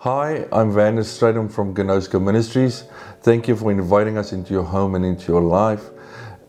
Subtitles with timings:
[0.00, 2.84] Hi, I'm Vander Stradum from Gnosko Ministries.
[3.22, 5.88] Thank you for inviting us into your home and into your life.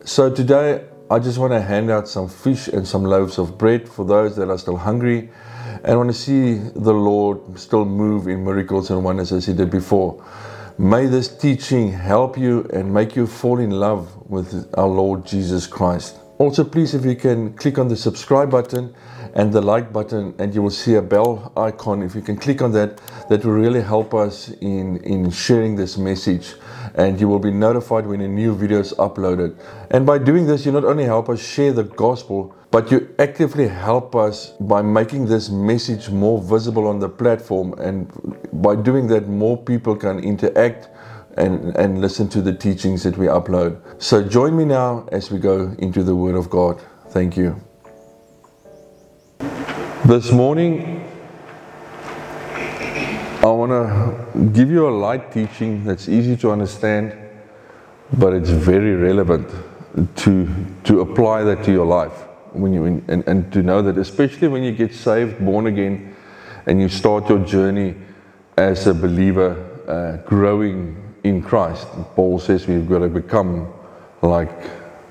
[0.04, 3.88] So, today I just want to hand out some fish and some loaves of bread
[3.88, 5.30] for those that are still hungry
[5.86, 9.72] and want to see the Lord still move in miracles and wonders as He did
[9.72, 10.22] before.
[10.78, 15.68] May this teaching help you and make you fall in love with our Lord Jesus
[15.68, 16.18] Christ.
[16.40, 18.94] Also, please, if you can click on the subscribe button
[19.34, 22.04] and the like button, and you will see a bell icon.
[22.04, 25.98] If you can click on that, that will really help us in, in sharing this
[25.98, 26.54] message.
[26.94, 29.58] And you will be notified when a new video is uploaded.
[29.92, 33.68] And by doing this, you not only help us share the gospel, but you actively
[33.68, 37.74] help us by making this message more visible on the platform.
[37.74, 38.12] And
[38.54, 40.90] by doing that, more people can interact
[41.38, 43.80] and, and listen to the teachings that we upload.
[44.02, 46.82] So join me now as we go into the Word of God.
[47.10, 47.62] Thank you.
[50.06, 51.04] This morning,
[53.42, 57.16] I want to give you a light teaching that's easy to understand,
[58.14, 59.50] but it's very relevant
[60.18, 60.50] to,
[60.86, 62.24] to apply that to your life.
[62.54, 66.16] When you, and, and to know that, especially when you get saved, born again,
[66.66, 67.96] and you start your journey
[68.58, 69.56] as a believer,
[69.88, 71.88] uh, growing in Christ.
[72.16, 73.72] Paul says we've got to become
[74.22, 74.52] like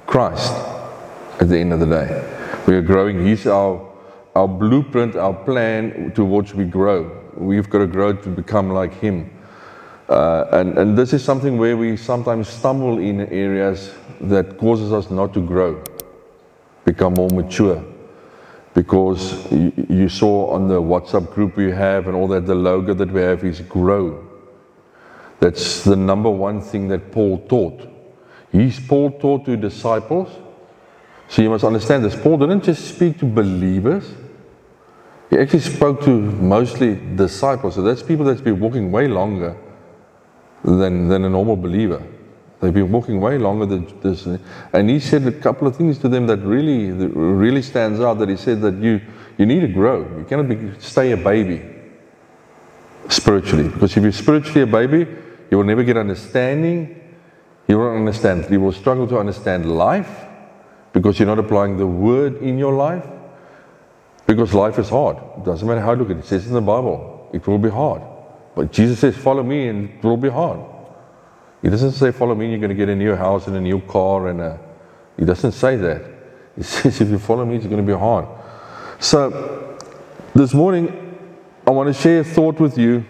[0.07, 0.53] Christ
[1.41, 2.63] at the end of the day.
[2.67, 3.25] We are growing.
[3.25, 3.87] He's our,
[4.35, 7.23] our blueprint, our plan towards we grow.
[7.37, 9.31] We've got to grow to become like Him.
[10.09, 15.11] Uh, and, and this is something where we sometimes stumble in areas that causes us
[15.11, 15.83] not to grow,
[16.85, 17.85] become more mature.
[18.73, 22.95] Because you, you saw on the WhatsApp group we have and all that, the logo
[22.95, 24.36] that we have is grow
[25.41, 27.89] that's the number one thing that Paul taught.
[28.53, 30.29] He's Paul taught to disciples.
[31.29, 32.15] So you must understand this.
[32.15, 34.15] Paul didn't just speak to believers.
[35.31, 37.75] He actually spoke to mostly disciples.
[37.75, 39.57] So that's people that's been walking way longer
[40.65, 42.03] than, than a normal believer.
[42.61, 44.27] They've been walking way longer than this.
[44.73, 48.19] And he said a couple of things to them that really, really stands out.
[48.19, 49.01] That he said that you,
[49.37, 50.01] you need to grow.
[50.17, 51.61] You cannot be, stay a baby
[53.09, 53.69] spiritually.
[53.69, 55.07] Because if you're spiritually a baby,
[55.51, 57.01] you will never get understanding.
[57.69, 58.47] You won't understand.
[58.51, 60.25] You will struggle to understand life
[60.93, 63.07] because you're not applying the word in your life.
[64.27, 65.19] Because life is hard.
[65.39, 66.21] It doesn't matter how you look at it.
[66.21, 68.03] It says in the Bible, it will be hard.
[68.55, 70.61] But Jesus says, follow me and it will be hard.
[71.63, 73.61] He doesn't say, follow me and you're going to get a new house and a
[73.61, 74.59] new car and a.
[75.17, 76.03] He doesn't say that.
[76.57, 78.27] He says, if you follow me, it's going to be hard.
[78.99, 79.79] So,
[80.35, 81.19] this morning,
[81.67, 83.05] I want to share a thought with you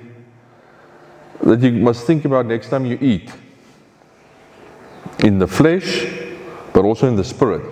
[1.42, 3.30] that you must think about next time you eat
[5.20, 6.06] in the flesh,
[6.72, 7.62] but also in the spirit.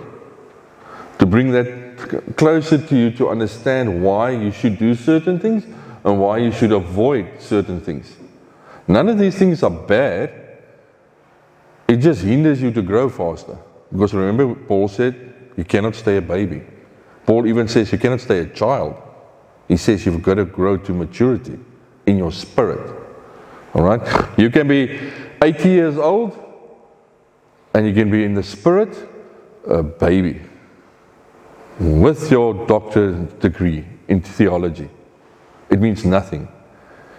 [1.19, 5.63] To bring that closer to you to understand why you should do certain things
[6.03, 8.15] and why you should avoid certain things.
[8.87, 10.33] None of these things are bad,
[11.87, 13.57] it just hinders you to grow faster.
[13.91, 16.63] Because remember, Paul said, you cannot stay a baby.
[17.25, 19.01] Paul even says you cannot stay a child.
[19.67, 21.57] He says you've got to grow to maturity
[22.05, 23.04] in your spirit.
[23.75, 24.01] All right?
[24.39, 24.99] You can be
[25.41, 26.41] 80 years old
[27.73, 28.97] and you can be in the spirit
[29.67, 30.41] a baby
[31.79, 34.89] with your doctorate degree in theology.
[35.69, 36.47] It means nothing.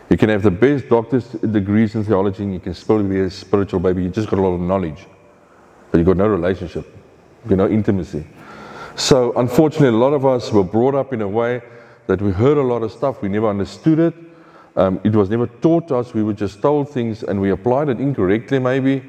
[0.08, 3.28] You can have the best doctor's degrees in theology and you can still be a
[3.28, 4.04] spiritual baby.
[4.04, 5.04] You just got a lot of knowledge,
[5.90, 6.86] but you've got no relationship,
[7.50, 8.26] you know, intimacy.
[8.94, 11.60] So, unfortunately, a lot of us were brought up in a way
[12.06, 14.14] that we heard a lot of stuff, we never understood it,
[14.76, 16.12] um, it was never taught us.
[16.12, 19.02] We were just told things and we applied it incorrectly, maybe.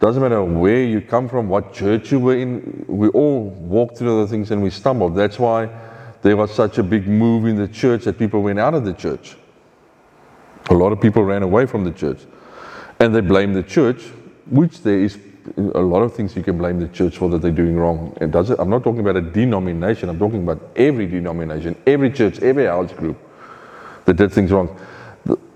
[0.00, 2.84] Doesn't matter where you come from, what church you were in.
[2.88, 5.14] We all walked through the things and we stumbled.
[5.14, 5.68] That's why
[6.22, 8.94] there was such a big move in the church that people went out of the
[8.94, 9.36] church.
[10.70, 12.20] A lot of people ran away from the church.
[12.98, 14.02] And they blamed the church,
[14.46, 15.18] which there is
[15.74, 18.16] a lot of things you can blame the church for that they're doing wrong.
[18.20, 22.66] It, I'm not talking about a denomination, I'm talking about every denomination, every church, every
[22.66, 23.18] house group
[24.04, 24.78] that did things wrong.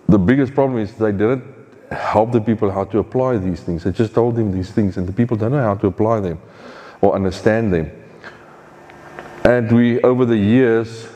[0.09, 1.45] The biggest problem is they didn't
[1.91, 3.85] help the people how to apply these things.
[3.85, 6.41] They just told them these things, and the people don't know how to apply them
[7.01, 7.91] or understand them.
[9.45, 11.09] And we, over the years,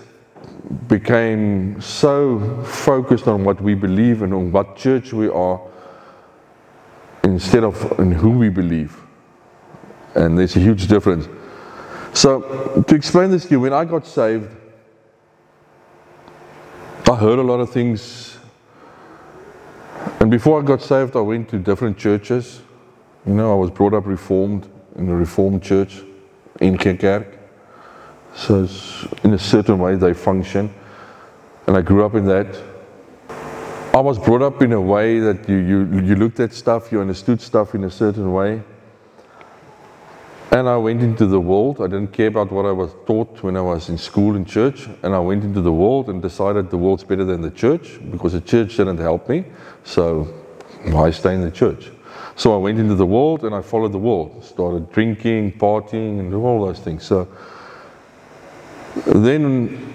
[0.86, 5.60] became so focused on what we believe and on what church we are
[7.24, 9.00] instead of in who we believe.
[10.14, 11.28] And there's a huge difference.
[12.12, 14.48] So, to explain this to you, when I got saved,
[17.08, 18.29] I heard a lot of things
[20.20, 22.62] and before I got saved, I went to different churches.
[23.26, 26.02] You know, I was brought up Reformed in a Reformed church
[26.60, 27.38] in Kerk.
[28.34, 28.68] So,
[29.24, 30.72] in a certain way, they function.
[31.66, 32.62] And I grew up in that.
[33.92, 37.00] I was brought up in a way that you, you, you looked at stuff, you
[37.00, 38.62] understood stuff in a certain way.
[40.52, 41.80] And I went into the world.
[41.80, 44.88] I didn't care about what I was taught when I was in school in church.
[45.04, 48.32] And I went into the world and decided the world's better than the church because
[48.32, 49.44] the church didn't help me.
[49.84, 50.24] So
[50.86, 51.90] why stay in the church?
[52.34, 54.44] So I went into the world and I followed the world.
[54.44, 57.04] Started drinking, partying, and all those things.
[57.04, 57.28] So
[59.06, 59.94] then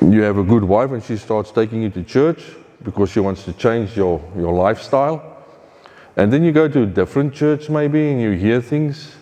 [0.00, 2.42] you have a good wife and she starts taking you to church
[2.82, 5.44] because she wants to change your, your lifestyle.
[6.16, 9.14] And then you go to a different church maybe and you hear things.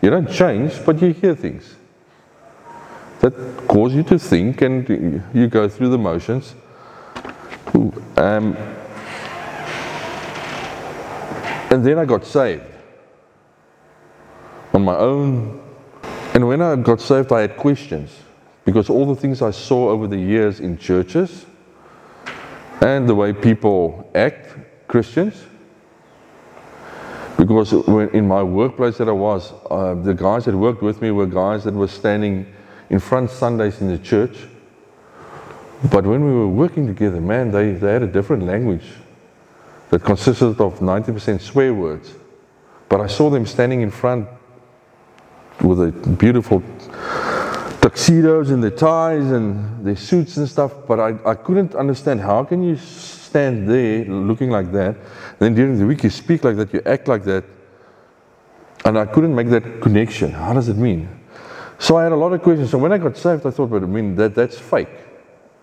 [0.00, 1.74] You don't change, but you hear things
[3.20, 3.32] that
[3.66, 6.54] cause you to think and you go through the motions.
[8.16, 8.56] Um,
[11.70, 12.64] and then I got saved
[14.72, 15.60] on my own.
[16.34, 18.10] And when I got saved, I had questions
[18.64, 21.46] because all the things I saw over the years in churches
[22.80, 24.56] and the way people act,
[24.86, 25.34] Christians.
[27.38, 31.12] Because when, in my workplace that I was, uh, the guys that worked with me
[31.12, 32.52] were guys that were standing
[32.90, 34.36] in front Sundays in the church.
[35.90, 38.86] But when we were working together, man, they, they had a different language
[39.90, 42.12] that consisted of 90% swear words.
[42.88, 44.28] But I saw them standing in front
[45.62, 46.62] with a beautiful
[47.80, 52.44] tuxedos and their ties and their suits and stuff, but I, I couldn't understand how
[52.44, 52.76] can you
[53.28, 54.96] stand there looking like that,
[55.38, 57.44] then during the week you speak like that, you act like that,
[58.84, 60.30] and I couldn't make that connection.
[60.30, 61.08] How does it mean?
[61.78, 62.70] So I had a lot of questions.
[62.70, 64.88] So when I got saved, I thought, but I mean that that's fake.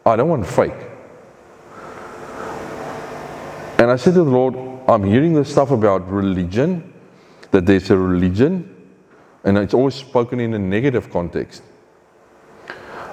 [0.05, 0.81] I don't want fake.
[3.77, 4.55] And I said to the Lord,
[4.87, 6.93] I'm hearing this stuff about religion,
[7.51, 8.71] that there's a religion,
[9.43, 11.63] and it's always spoken in a negative context.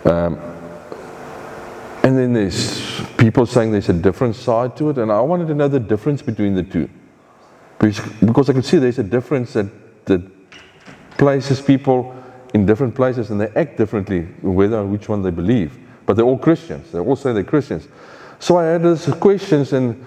[0.04, 0.38] Um,
[2.02, 5.54] and then there's people saying there's a different side to it, and I wanted to
[5.54, 6.88] know the difference between the two.
[7.78, 9.66] Because, I could see there's a difference that,
[10.06, 10.22] that
[11.18, 12.14] places people
[12.54, 15.78] in different places and they act differently, whether which one they believe.
[16.06, 16.92] But they're all Christians.
[16.92, 17.88] They all say they're Christians.
[18.38, 20.04] So I had these questions, and,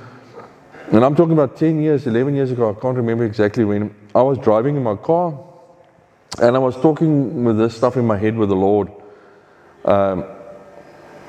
[0.92, 3.94] and I'm talking about 10 years, 11 years ago, I can't remember exactly when.
[4.14, 5.38] I was driving in my car,
[6.42, 8.92] and I was talking with this stuff in my head with the Lord
[9.86, 10.26] um,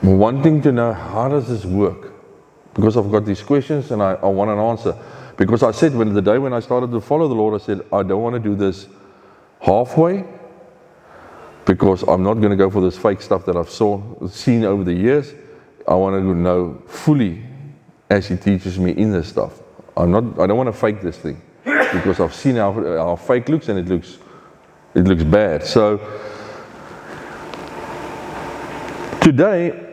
[0.03, 2.13] wanting to know how does this work?
[2.75, 4.97] Because I've got these questions and I, I want an answer.
[5.37, 7.81] Because I said when the day when I started to follow the Lord, I said,
[7.93, 8.87] I don't want to do this
[9.61, 10.25] halfway
[11.65, 14.85] because I'm not going to go for this fake stuff that I've saw, seen over
[14.85, 15.35] the years.
[15.89, 17.43] I want to know fully
[18.09, 19.61] as He teaches me in this stuff.
[19.97, 23.49] I'm not, I don't want to fake this thing because I've seen how, how fake
[23.49, 24.19] looks and it looks,
[24.95, 25.65] it looks bad.
[25.65, 25.99] So
[29.27, 29.86] Today,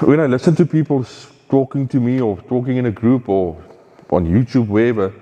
[0.00, 1.04] when I listen to people
[1.48, 3.62] talking to me or talking in a group or
[4.10, 5.12] on YouTube, wherever,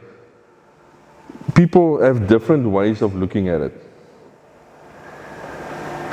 [1.55, 3.83] people have different ways of looking at it.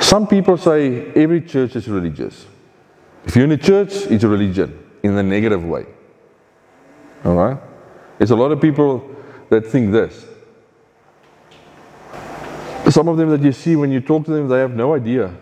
[0.00, 2.46] Some people say every church is religious.
[3.24, 5.86] If you're in a church, it's a religion in a negative way.
[7.24, 7.58] All right?
[8.18, 9.08] There's a lot of people
[9.48, 10.26] that think this.
[12.90, 15.34] Some of them that you see when you talk to them, they have no idea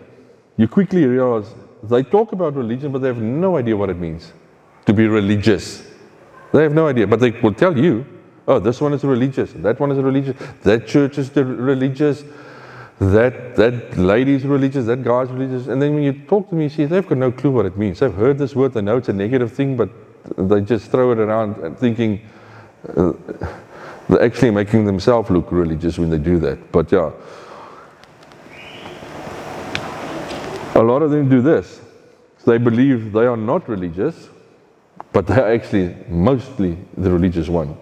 [0.57, 1.47] you quickly realize
[1.83, 4.31] they talk about religion, but they have no idea what it means
[4.85, 5.85] to be religious.
[6.53, 8.05] They have no idea, but they will tell you,
[8.47, 12.23] oh, this one is religious, that one is religious, that church is religious,
[12.99, 15.67] that that lady is religious, that guy is religious.
[15.67, 17.77] And then when you talk to me, you see, they've got no clue what it
[17.77, 17.99] means.
[17.99, 19.89] They've heard this word, they know it's a negative thing, but
[20.37, 22.21] they just throw it around thinking
[22.95, 23.13] uh,
[24.09, 26.71] they're actually making themselves look religious when they do that.
[26.71, 27.11] But yeah.
[30.75, 31.82] A lot of them do this.
[32.45, 34.29] They believe they are not religious,
[35.11, 37.77] but they're actually mostly the religious one.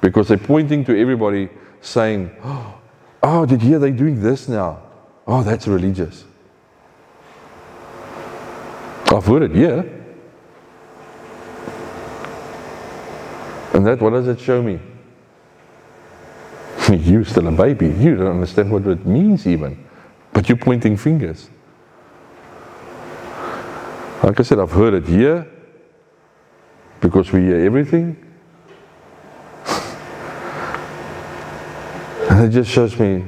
[0.00, 1.48] Because they're pointing to everybody
[1.80, 2.30] saying,
[3.24, 4.82] Oh, did you hear they're doing this now?
[5.26, 6.24] Oh, that's religious.
[9.06, 9.82] I've heard it, yeah.
[13.74, 14.80] And that, what does it show me?
[16.90, 17.88] You're still a baby.
[17.88, 19.84] You don't understand what it means, even.
[20.32, 21.50] But you're pointing fingers.
[24.22, 25.46] Like I said, I've heard it here
[27.00, 28.16] because we hear everything.
[32.30, 33.24] and it just shows me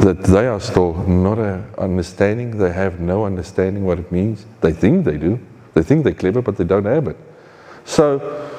[0.00, 1.38] that they are still not
[1.78, 4.44] understanding, they have no understanding what it means.
[4.60, 5.38] They think they do.
[5.74, 7.16] They think they're clever, but they don't have it.
[7.84, 8.50] So,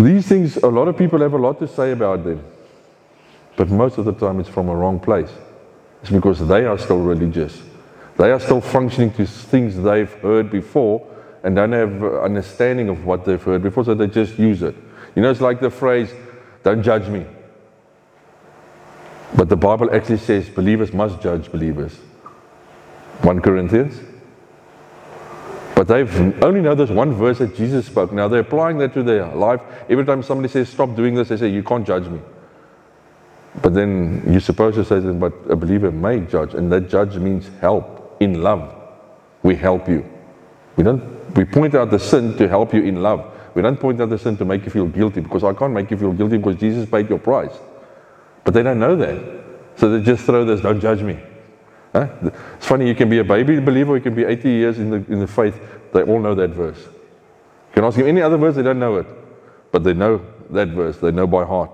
[0.00, 2.44] these things, a lot of people have a lot to say about them.
[3.56, 5.30] But most of the time, it's from a wrong place.
[6.02, 7.62] It's because they are still religious.
[8.16, 11.06] They are still functioning to things they've heard before
[11.42, 14.74] and don't have understanding of what they've heard before, so they just use it.
[15.14, 16.12] You know, it's like the phrase,
[16.62, 17.26] don't judge me.
[19.36, 21.94] But the Bible actually says believers must judge believers.
[23.22, 24.00] 1 Corinthians.
[25.74, 28.12] But they've only know this one verse that Jesus spoke.
[28.12, 29.60] Now they're applying that to their life.
[29.90, 32.18] Every time somebody says, stop doing this, they say, you can't judge me.
[33.62, 36.54] But then you're supposed to say, but a believer may judge.
[36.54, 38.74] And that judge means help in love.
[39.42, 40.04] We help you.
[40.76, 43.32] We don't we point out the sin to help you in love.
[43.54, 45.90] We don't point out the sin to make you feel guilty because I can't make
[45.90, 47.52] you feel guilty because Jesus paid your price.
[48.44, 49.44] But they don't know that.
[49.76, 51.18] So they just throw this, don't judge me.
[51.92, 52.08] Huh?
[52.56, 54.96] It's funny, you can be a baby believer, you can be 80 years in the,
[55.12, 55.58] in the faith.
[55.92, 56.78] They all know that verse.
[56.78, 59.06] You can ask them any other verse, they don't know it.
[59.72, 61.70] But they know that verse, they know by heart.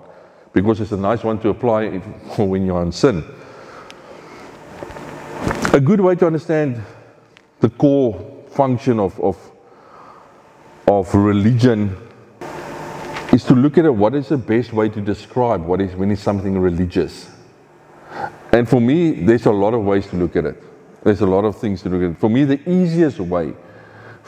[0.52, 2.04] Because it's a nice one to apply if,
[2.38, 3.24] when you're in sin.
[5.74, 6.82] A good way to understand
[7.60, 9.50] the core function of, of,
[10.86, 11.96] of religion
[13.32, 16.10] is to look at it, what is the best way to describe what is when
[16.10, 17.30] is something religious.
[18.52, 20.62] And for me, there's a lot of ways to look at it.
[21.04, 22.20] There's a lot of things to look at.
[22.20, 23.54] For me, the easiest way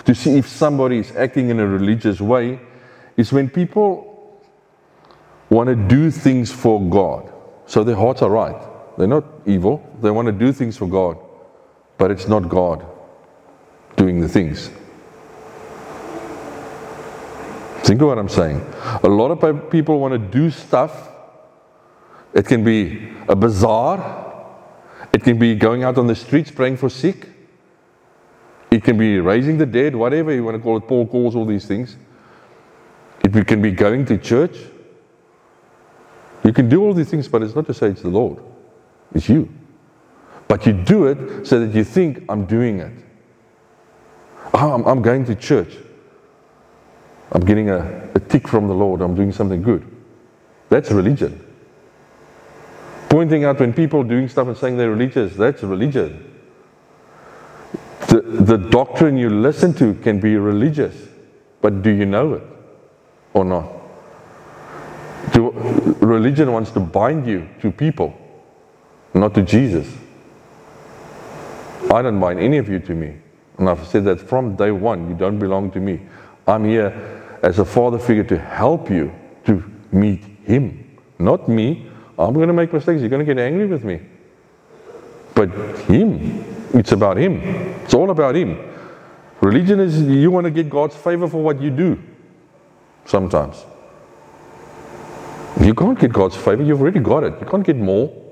[0.06, 2.58] to see if somebody is acting in a religious way
[3.18, 4.40] is when people
[5.50, 7.30] want to do things for God.
[7.66, 8.56] So their hearts are right.
[8.96, 9.86] They're not evil.
[10.00, 11.18] They want to do things for God,
[11.98, 12.84] but it's not God
[13.96, 14.70] doing the things.
[17.84, 18.64] Think of what I'm saying.
[19.02, 21.10] A lot of people want to do stuff.
[22.32, 24.22] It can be a bazaar.
[25.12, 27.28] It can be going out on the streets praying for sick.
[28.70, 30.88] It can be raising the dead, whatever you want to call it.
[30.88, 31.96] Paul calls all these things.
[33.22, 34.56] It can be going to church.
[36.42, 38.42] You can do all these things, but it's not to say it's the Lord.
[39.14, 39.48] It's you.
[40.48, 42.92] But you do it so that you think, I'm doing it.
[44.52, 45.76] Oh, I'm, I'm going to church.
[47.32, 49.00] I'm getting a, a tick from the Lord.
[49.00, 49.84] I'm doing something good.
[50.68, 51.44] That's religion.
[53.08, 56.32] Pointing out when people are doing stuff and saying they're religious, that's religion.
[58.08, 60.94] The, the doctrine you listen to can be religious,
[61.60, 62.42] but do you know it
[63.32, 63.70] or not?
[65.32, 65.50] Do,
[66.00, 68.16] religion wants to bind you to people,
[69.14, 69.88] not to Jesus.
[71.94, 73.14] I don't mind any of you to me.
[73.58, 76.00] And I've said that from day one, you don't belong to me.
[76.46, 76.90] I'm here
[77.42, 79.14] as a father figure to help you
[79.46, 81.88] to meet Him, not me.
[82.18, 83.00] I'm going to make mistakes.
[83.00, 84.00] You're going to get angry with me.
[85.34, 85.50] But
[85.82, 87.40] Him, it's about Him.
[87.84, 88.58] It's all about Him.
[89.40, 92.02] Religion is you want to get God's favor for what you do
[93.04, 93.64] sometimes.
[95.60, 97.34] You can't get God's favor, you've already got it.
[97.40, 98.23] You can't get more.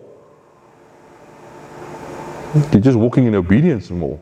[2.54, 4.21] You're just walking in obedience more.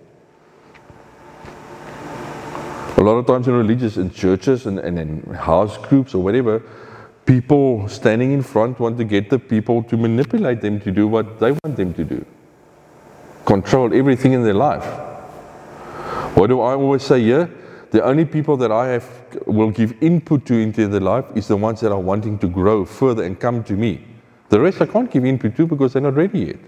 [2.97, 6.63] A lot of times in religious, in churches and, and in house groups or whatever,
[7.27, 11.41] people standing in front want to get the people to manipulate them to do what
[11.41, 12.25] they want them to do.
[13.47, 14.85] Control everything in their life.
[16.37, 17.51] What do I always say here?
[17.91, 19.09] The only people that I have
[19.47, 22.85] will give input to into their life is the ones that are wanting to grow
[22.85, 24.07] further and come to me.
[24.51, 26.59] The rest I can't give input to because they're not ready yet.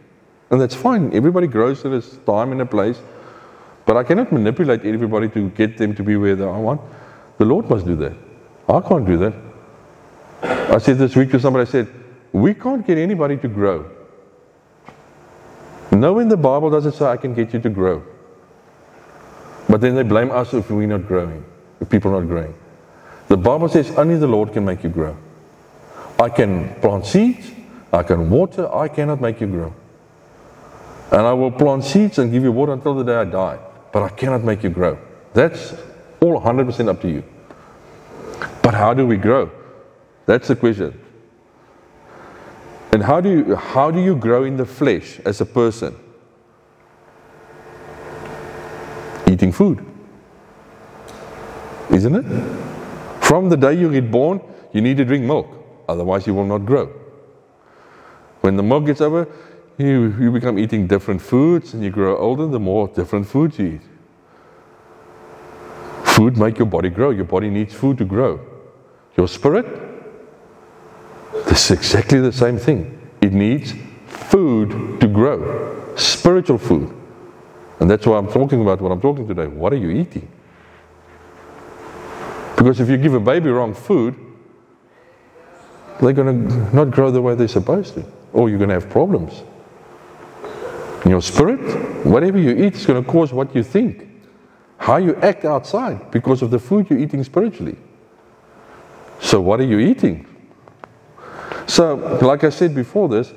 [0.53, 1.13] And that's fine.
[1.15, 3.01] Everybody grows at a time and a place.
[3.87, 6.81] But I cannot manipulate everybody to get them to be where they want.
[7.39, 8.13] The Lord must do that.
[8.69, 9.35] I can't do that.
[10.43, 11.89] I said this week to somebody, I said,
[12.33, 13.91] we can't get anybody to grow.
[15.91, 18.03] No, in the Bible does it say I can get you to grow.
[19.69, 21.45] But then they blame us if we're not growing,
[21.81, 22.55] if people are not growing.
[23.29, 25.17] The Bible says only the Lord can make you grow.
[26.19, 27.51] I can plant seeds,
[27.93, 29.75] I can water, I cannot make you grow.
[31.13, 33.59] And I will plant seeds and give you water until the day I die
[33.93, 34.99] but I cannot make you grow.
[35.35, 35.75] That's
[36.21, 37.23] all 100% up to you.
[38.63, 39.51] But how do we grow?
[40.27, 40.99] That's the question.
[42.93, 45.95] And how do you, how do you grow in the flesh as a person?
[49.31, 49.85] Eating food.
[51.91, 53.25] Isn't it?
[53.25, 54.41] From the day you get born,
[54.73, 55.49] you need to drink milk,
[55.89, 56.87] otherwise, you will not grow.
[58.41, 59.29] When the milk gets over,
[59.79, 63.67] you, you become eating different foods and you grow older, the more different foods you
[63.67, 63.81] eat.
[66.05, 67.11] Food make your body grow.
[67.11, 68.41] Your body needs food to grow.
[69.17, 69.67] Your spirit,
[71.47, 73.01] this is exactly the same thing.
[73.21, 73.75] It needs
[74.07, 75.95] food to grow.
[75.97, 76.95] Spiritual food.
[77.81, 79.47] And that's why I'm talking about what I'm talking today.
[79.47, 80.31] What are you eating?
[82.57, 84.15] Because if you give a baby wrong food,
[86.01, 88.91] they're going to not grow the way they're supposed to, or you're going to have
[88.91, 89.43] problems.
[91.05, 94.09] Your spirit, whatever you eat, is going to cause what you think,
[94.79, 97.77] how you act outside because of the food you're eating spiritually.
[99.21, 100.27] So, what are you eating?
[101.67, 103.33] So, like I said before this,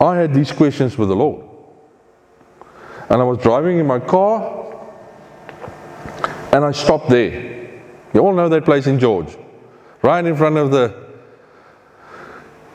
[0.00, 1.44] I had these questions with the Lord.
[3.10, 4.58] And I was driving in my car
[6.52, 7.80] and I stopped there.
[8.14, 9.36] You all know that place in George,
[10.02, 11.08] right in front of the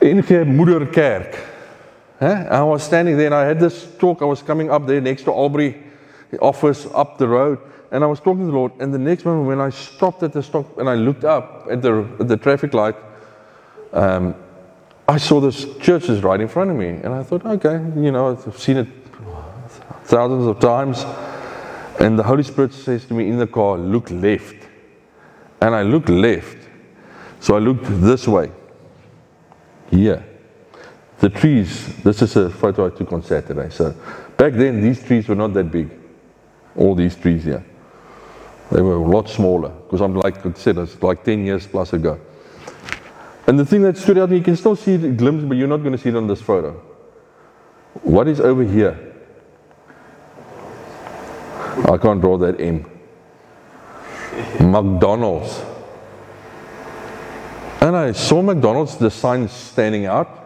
[0.00, 1.53] NG Moederkerk.
[2.20, 2.46] Huh?
[2.50, 4.22] I was standing there and I had this talk.
[4.22, 5.82] I was coming up there next to Albury
[6.40, 7.58] office up the road
[7.90, 8.72] and I was talking to the Lord.
[8.80, 11.80] And the next moment, when I stopped at the stop and I looked up at
[11.80, 12.96] the, at the traffic light,
[13.92, 14.34] um,
[15.06, 16.88] I saw this church is right in front of me.
[16.88, 18.88] And I thought, okay, you know, I've seen it
[20.04, 21.04] thousands of times.
[22.00, 24.56] And the Holy Spirit says to me in the car, look left.
[25.60, 26.58] And I looked left.
[27.38, 28.50] So I looked this way.
[29.90, 30.24] Here.
[31.24, 33.70] The trees, this is a photo I took on Saturday.
[33.70, 33.94] So
[34.36, 35.88] back then, these trees were not that big.
[36.76, 37.64] All these trees here.
[38.70, 41.94] They were a lot smaller because I'm like I said, it's like 10 years plus
[41.94, 42.20] ago.
[43.46, 45.78] And the thing that stood out, you can still see the glimpse, but you're not
[45.78, 46.72] going to see it on this photo.
[48.02, 49.14] What is over here?
[51.88, 52.84] I can't draw that M.
[54.60, 55.58] McDonald's.
[57.80, 60.43] And I saw McDonald's, the sign standing out.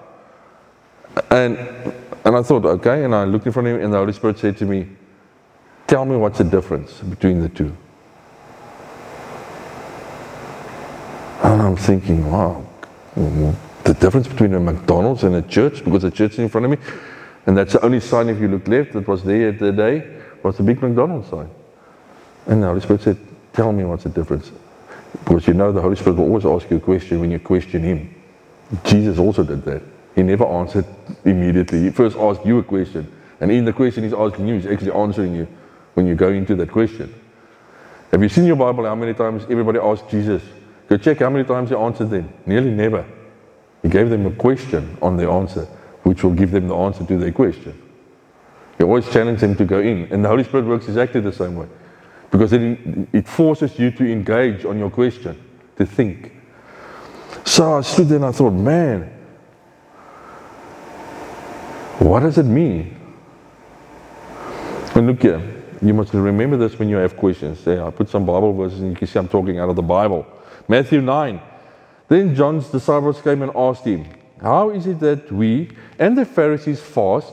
[1.30, 1.58] And,
[2.24, 3.04] and I thought, okay.
[3.04, 4.88] And I looked in front of him, and the Holy Spirit said to me,
[5.86, 7.74] Tell me what's the difference between the two.
[11.42, 12.62] And I'm thinking, wow,
[13.14, 16.72] the difference between a McDonald's and a church, because the church is in front of
[16.72, 16.76] me,
[17.46, 20.20] and that's the only sign if you look left that was there at the day,
[20.42, 21.48] was the big McDonald's sign.
[22.46, 23.18] And the Holy Spirit said,
[23.54, 24.52] Tell me what's the difference.
[25.24, 27.82] Because you know the Holy Spirit will always ask you a question when you question
[27.82, 28.14] Him.
[28.84, 29.82] Jesus also did that.
[30.18, 30.84] He never answered
[31.24, 31.82] immediately.
[31.82, 33.06] He first asked you a question.
[33.40, 35.46] And in the question he's asking you, he's actually answering you
[35.94, 37.14] when you go into that question.
[38.10, 40.42] Have you seen your Bible how many times everybody asked Jesus?
[40.88, 42.32] Go check how many times he answered them.
[42.46, 43.06] Nearly never.
[43.80, 45.66] He gave them a question on the answer,
[46.02, 47.80] which will give them the answer to their question.
[48.76, 50.08] He always challenged them to go in.
[50.10, 51.68] And the Holy Spirit works exactly the same way.
[52.32, 52.76] Because it,
[53.12, 55.40] it forces you to engage on your question,
[55.76, 56.32] to think.
[57.44, 59.14] So I stood there and I thought, man,
[61.98, 62.96] what does it mean?
[64.94, 65.40] And look here,
[65.82, 67.66] you must remember this when you have questions.
[67.66, 70.26] I put some Bible verses and you can see I'm talking out of the Bible.
[70.66, 71.40] Matthew 9.
[72.08, 74.06] Then John's disciples came and asked him,
[74.40, 77.32] How is it that we and the Pharisees fast,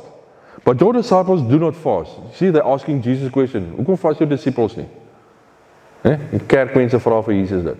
[0.63, 2.11] but your disciples do not fast?
[2.35, 3.75] See, they're asking Jesus a question.
[3.77, 4.87] Hoekom vas jou disippels nie?
[6.03, 6.17] Eh?
[6.47, 7.77] Kerkmense vra vir Jesus dit.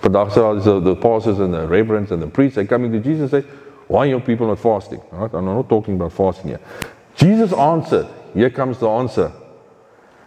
[0.00, 3.32] Vandag sê the, the pastors and the reverends and the priests are coming to Jesus
[3.32, 3.50] and say,
[3.90, 5.02] Why are your people not fasting?
[5.10, 5.34] Right?
[5.34, 6.60] I'm not talking about fasting here.
[7.16, 9.32] Jesus answered, Here comes the answer.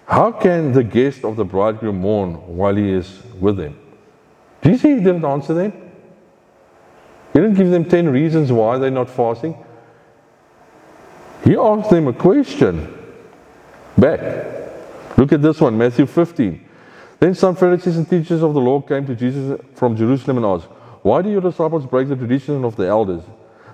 [0.06, 3.80] How can the guest of the bridegroom mourn while he is with them?
[4.62, 5.71] Do you see he didn't answer them?
[7.32, 9.56] He didn't give them 10 reasons why they're not fasting.
[11.45, 12.93] He asked them a question
[13.97, 14.19] back.
[15.17, 16.69] Look at this one, Matthew 15.
[17.21, 20.67] Then some Pharisees and teachers of the law came to Jesus from Jerusalem and asked,
[21.02, 23.23] Why do your disciples break the tradition of the elders?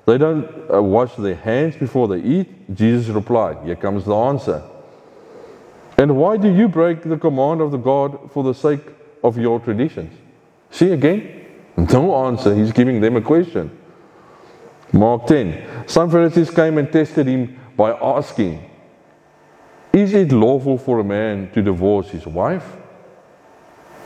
[0.10, 2.74] They don't uh, wash their hands before they eat.
[2.74, 4.64] Jesus replied, Here comes the answer.
[6.00, 8.82] And why do you break the command of the God for the sake
[9.24, 10.12] of your traditions?
[10.72, 11.46] See again?
[11.78, 12.56] No answer.
[12.56, 13.70] He's giving them a question.
[14.92, 15.88] Mark 10.
[15.88, 18.68] Some Pharisees came and tested him by asking,
[19.94, 22.66] Is it lawful for a man to divorce his wife?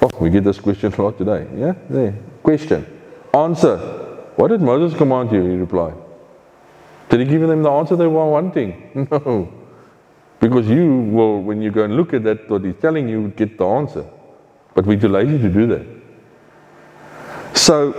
[0.01, 1.47] Oh, we get this question a lot today.
[1.55, 1.75] Yeah?
[1.89, 2.13] There.
[2.43, 2.85] Question.
[3.33, 4.02] Answer.
[4.35, 5.43] What did Moses command you?
[5.43, 5.95] He replied.
[7.09, 9.07] Did he give them the answer they were wanting?
[9.11, 9.51] No.
[10.39, 13.57] Because you will, when you go and look at that, what he's telling you, get
[13.57, 14.05] the answer.
[14.73, 15.85] But we're too lazy to do that.
[17.55, 17.91] So,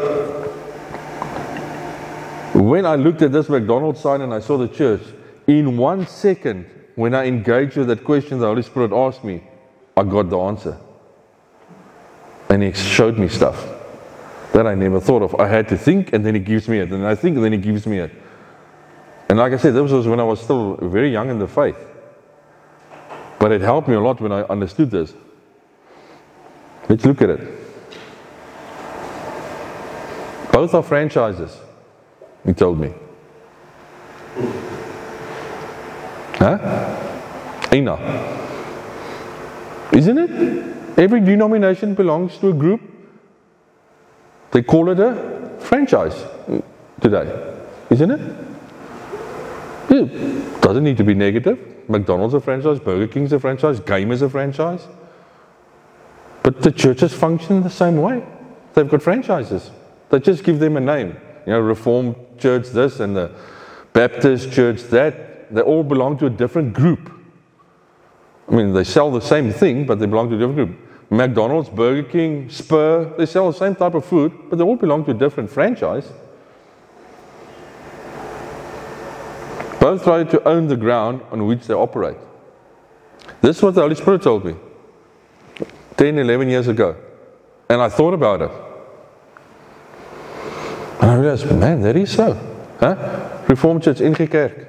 [2.53, 5.01] when I looked at this McDonald's sign and I saw the church,
[5.47, 6.67] in one second,
[6.97, 9.43] when I engaged with that question the Holy Spirit asked me,
[9.97, 10.79] I got the answer.
[12.51, 13.74] And He showed me stuff
[14.55, 15.35] that I never thought of.
[15.35, 16.93] I had to think, and then He gives me it.
[16.93, 18.13] And I think, and then He gives me it.
[19.29, 21.77] And like I said, this was when I was still very young in the faith.
[23.41, 25.13] But it helped me a lot when I understood this.
[26.89, 27.41] Let's look at it.
[30.53, 31.59] Both are franchises,
[32.47, 32.95] he told me.
[36.37, 37.69] Huh?
[37.73, 37.97] Ina.
[39.93, 40.99] Isn't it?
[40.99, 42.94] Every denomination belongs to a group.
[44.55, 46.15] They call it a franchise
[47.01, 47.57] today.
[47.91, 48.21] Isn't it?
[49.91, 51.59] It Doesn't need to be negative.
[51.89, 54.87] McDonald's a franchise, Burger King's a franchise, Game is a franchise.
[56.45, 58.25] But the churches function the same way.
[58.75, 59.73] They've got franchises.
[60.11, 61.17] They just give them a name.
[61.47, 63.33] You know, Reformed Church this and the
[63.93, 65.53] Baptist Church that.
[65.53, 67.11] They all belong to a different group.
[68.49, 70.84] I mean, they sell the same thing, but they belong to a different group.
[71.17, 75.05] McDonald's, Burger King, Spur, they sell the same type of food, but they all belong
[75.05, 76.11] to a different franchise.
[79.79, 82.17] Both try to own the ground on which they operate.
[83.41, 84.57] This is what the Holy Spirit told me
[85.97, 86.97] 10, 11 years ago.
[87.69, 88.51] And I thought about it.
[91.01, 92.35] And I realized, man, that is so.
[92.81, 93.45] Huh?
[93.47, 94.67] Reformed Church, NG Kerk.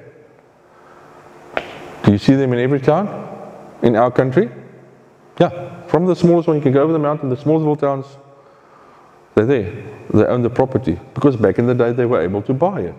[2.04, 3.08] Do you see them in every town
[3.82, 4.48] in our country?
[5.40, 5.65] Yeah.
[5.96, 8.04] From the smallest one, you can go over the mountain, the smallest little towns,
[9.34, 9.72] they're there.
[10.12, 11.00] They own the property.
[11.14, 12.94] Because back in the day, they were able to buy it.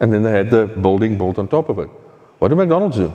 [0.00, 1.90] And then they had the building built on top of it.
[2.38, 3.12] What did McDonald's do?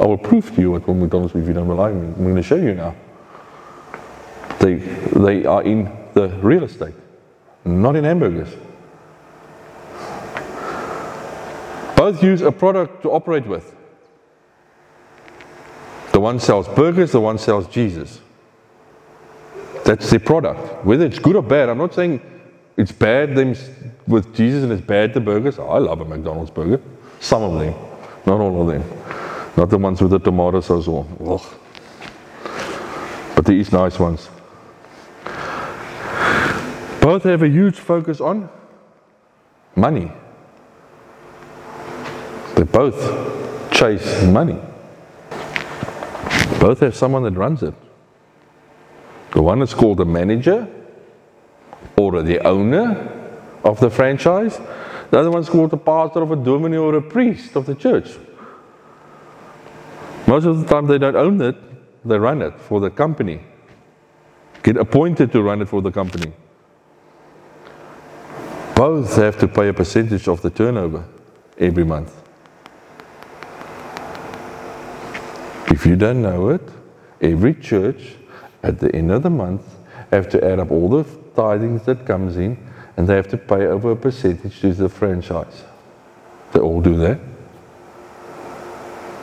[0.00, 2.08] I will prove to you what McDonald's if you don't believe me.
[2.08, 2.96] I'm going to show you now.
[4.58, 6.96] They, they are in the real estate,
[7.64, 8.56] not in hamburgers.
[11.94, 13.72] Both use a product to operate with.
[16.18, 18.20] The one sells burgers, the one sells Jesus.
[19.84, 20.84] That's the product.
[20.84, 22.20] Whether it's good or bad, I'm not saying
[22.76, 23.54] it's bad them
[24.08, 25.60] with Jesus and it's bad the burgers.
[25.60, 26.82] I love a McDonald's burger.
[27.20, 27.72] Some of them,
[28.26, 28.82] not all of them.
[29.56, 31.06] Not the ones with the tomato sauce on.
[31.24, 31.40] Ugh.
[33.36, 34.28] But these nice ones.
[37.00, 38.50] Both have a huge focus on
[39.76, 40.10] money.
[42.56, 44.60] They both chase money.
[46.60, 47.74] Both have someone that runs it.
[49.32, 50.66] The one is called the manager
[51.96, 53.30] or the owner
[53.62, 54.58] of the franchise.
[55.10, 58.16] The other one's called the pastor of a dominee or a priest of the church.
[60.26, 61.56] Most of the time they don't own it,
[62.04, 63.40] they run it for the company.
[64.62, 66.32] Get appointed to run it for the company.
[68.74, 71.04] Both have to pay a percentage of the turnover
[71.58, 72.17] every month.
[75.78, 76.68] If you don't know it,
[77.20, 78.16] every church
[78.64, 79.62] at the end of the month
[80.10, 81.04] have to add up all the
[81.36, 82.58] tithings that comes in
[82.96, 85.62] and they have to pay over a percentage to the franchise.
[86.50, 87.20] They all do that.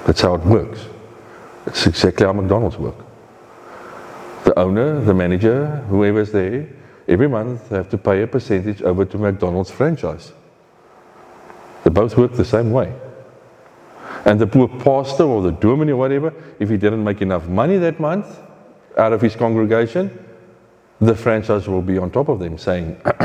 [0.05, 0.85] That's how it works.
[1.65, 3.03] It's exactly how McDonald's work.
[4.45, 6.69] The owner, the manager, whoever's there,
[7.05, 10.31] every month they have to pay a percentage over to McDonald's franchise.
[11.83, 12.93] They both work the same way.
[14.25, 17.77] And the poor pastor or the dominee or whatever, if he didn't make enough money
[17.77, 18.39] that month
[18.97, 20.25] out of his congregation,
[21.01, 22.99] the franchise will be on top of them saying,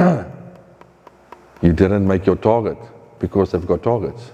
[1.63, 2.79] You didn't make your target
[3.19, 4.31] because they've got targets.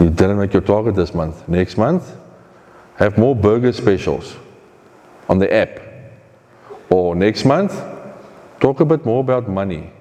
[0.00, 1.48] You didn't make your target this month.
[1.48, 2.14] Next month,
[2.96, 4.36] have more burger specials
[5.28, 5.80] on the app.
[6.90, 7.82] Or next month,
[8.60, 9.92] talk a bit more about money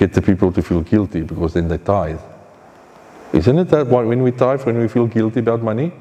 [0.00, 2.20] get the people to feel guilty because then they tithe.
[3.32, 5.92] Isn't it that when we tithe, when we feel guilty about money?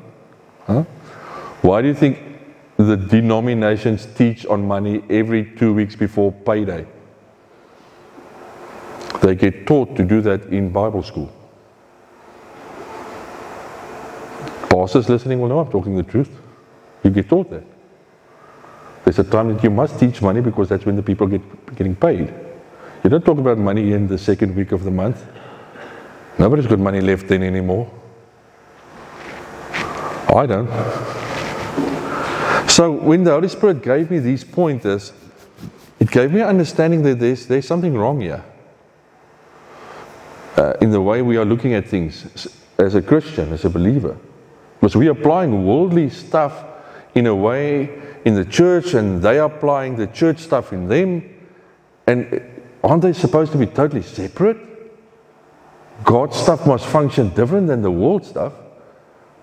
[0.65, 0.83] Huh?
[1.61, 2.29] Why do you think
[2.79, 6.85] the denominations teach on money every two weeks before payday.
[9.21, 11.29] They get taught to do that in Bible school.
[14.69, 16.31] Pastors listening will know I'm talking the truth.
[17.03, 17.65] You get taught that.
[19.03, 21.41] There's a time that you must teach money because that's when the people get
[21.75, 22.33] getting paid.
[23.03, 25.25] You don't talk about money in the second week of the month.
[26.37, 27.89] Nobody's got money left then anymore.
[29.73, 30.69] I don't.
[32.69, 35.11] So when the Holy Spirit gave me these pointers,
[35.99, 38.43] it gave me an understanding that there's, there's something wrong here
[40.55, 44.17] uh, in the way we are looking at things as a Christian, as a believer.
[44.79, 46.63] Because we are applying worldly stuff
[47.15, 47.89] in a way
[48.23, 51.23] in the church, and they are applying the church stuff in them.
[52.07, 52.48] And
[52.83, 54.57] aren't they supposed to be totally separate?
[56.03, 58.53] God's stuff must function different than the world stuff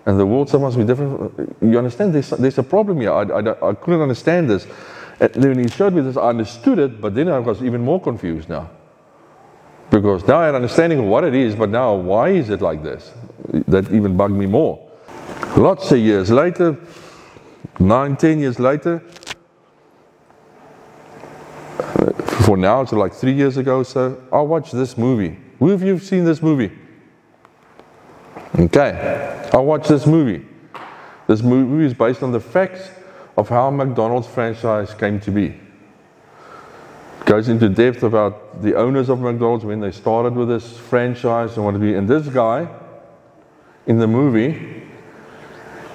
[0.07, 1.57] and the world stuff must be different.
[1.61, 2.15] You understand?
[2.15, 3.11] There's, there's a problem here.
[3.11, 4.65] I, I, I couldn't understand this.
[5.19, 7.99] And when he showed me this, I understood it, but then I was even more
[7.99, 8.69] confused now.
[9.89, 12.83] Because now I had understanding of what it is, but now why is it like
[12.83, 13.11] this?
[13.67, 14.89] That even bugged me more.
[15.57, 16.77] Lots of years later,
[17.77, 19.03] nine, ten years later,
[22.47, 25.37] for now to like three years ago, so I watched this movie.
[25.59, 26.71] Who of you have seen this movie?
[28.57, 30.45] Okay, I watched this movie.
[31.27, 32.89] This movie is based on the facts
[33.35, 35.59] of how McDonald's franchise came to be.
[37.25, 41.65] goes into depth about the owners of McDonald's when they started with this franchise and
[41.65, 41.95] what to be.
[41.95, 42.65] And this guy
[43.87, 44.83] in the movie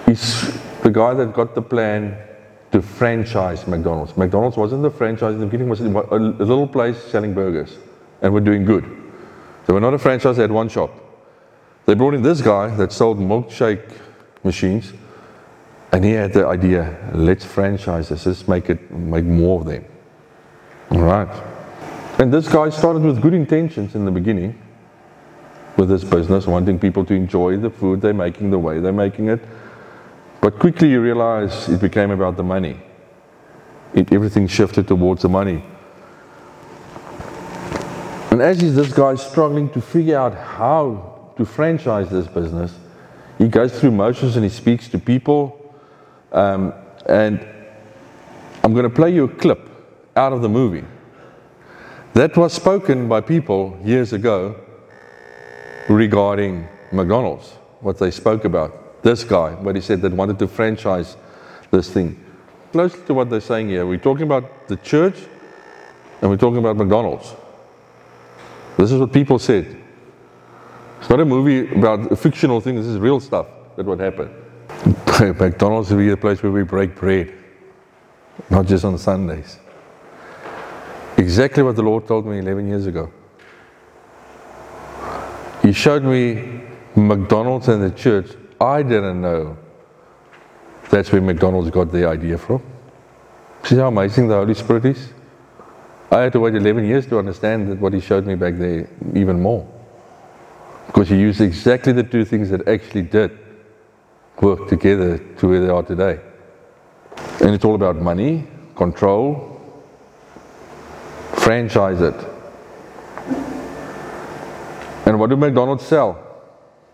[0.06, 2.14] is the guy that got the plan
[2.72, 4.16] to franchise McDonald's.
[4.16, 7.76] McDonald's wasn't the franchise in the beginning, was a little place selling burgers
[8.22, 8.84] and were doing good.
[9.66, 10.90] They were not a franchise, they had one shop.
[11.84, 13.92] They brought in this guy that sold milkshake
[14.42, 14.92] machines,
[15.92, 19.84] and he had the idea, let's franchise this, let's make it make more of them.
[20.90, 21.28] All right.
[22.18, 24.60] And this guy started with good intentions in the beginning
[25.76, 29.28] with this business, wanting people to enjoy the food they're making, the way they're making
[29.28, 29.40] it.
[30.42, 32.76] But quickly you realize it became about the money.
[33.94, 35.64] It, everything shifted towards the money.
[38.32, 42.76] And as this guy struggling to figure out how to franchise this business,
[43.38, 45.76] he goes through motions and he speaks to people.
[46.32, 46.74] Um,
[47.06, 47.46] and
[48.64, 49.68] I'm going to play you a clip
[50.16, 50.84] out of the movie
[52.14, 54.56] that was spoken by people years ago
[55.88, 57.48] regarding McDonald's,
[57.80, 58.81] what they spoke about.
[59.02, 61.16] This guy, what he said that wanted to franchise
[61.70, 62.22] this thing.
[62.70, 63.84] Close to what they're saying here.
[63.84, 65.18] We're talking about the church
[66.20, 67.34] and we're talking about McDonald's.
[68.78, 69.76] This is what people said.
[71.00, 74.30] It's not a movie about a fictional thing, this is real stuff that would happen.
[75.20, 77.32] McDonald's will be the place where we break bread,
[78.50, 79.58] not just on Sundays.
[81.16, 83.12] Exactly what the Lord told me 11 years ago.
[85.62, 86.62] He showed me
[86.96, 88.30] McDonald's and the church.
[88.62, 89.56] I didn't know
[90.88, 92.62] that's where McDonald's got their idea from.
[93.64, 95.12] See how amazing the Holy Spirit is?
[96.12, 98.88] I had to wait 11 years to understand that what He showed me back there
[99.14, 99.66] even more.
[100.86, 103.36] Because He used exactly the two things that actually did
[104.40, 106.20] work together to where they are today.
[107.40, 108.46] And it's all about money,
[108.76, 109.60] control,
[111.34, 112.14] franchise it.
[115.04, 116.12] And what do McDonald's sell?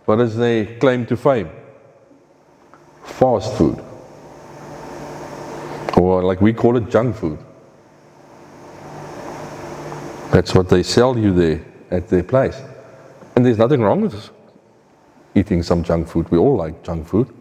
[0.07, 1.50] What is their claim to fame?
[3.09, 3.85] Fast food.
[5.97, 7.38] Or like we call it junk food.
[10.31, 12.61] That's what they sell you there at their place.
[13.35, 14.31] And there's nothing wrong with
[15.35, 16.31] eating some junk food.
[16.31, 17.35] We all like junk food.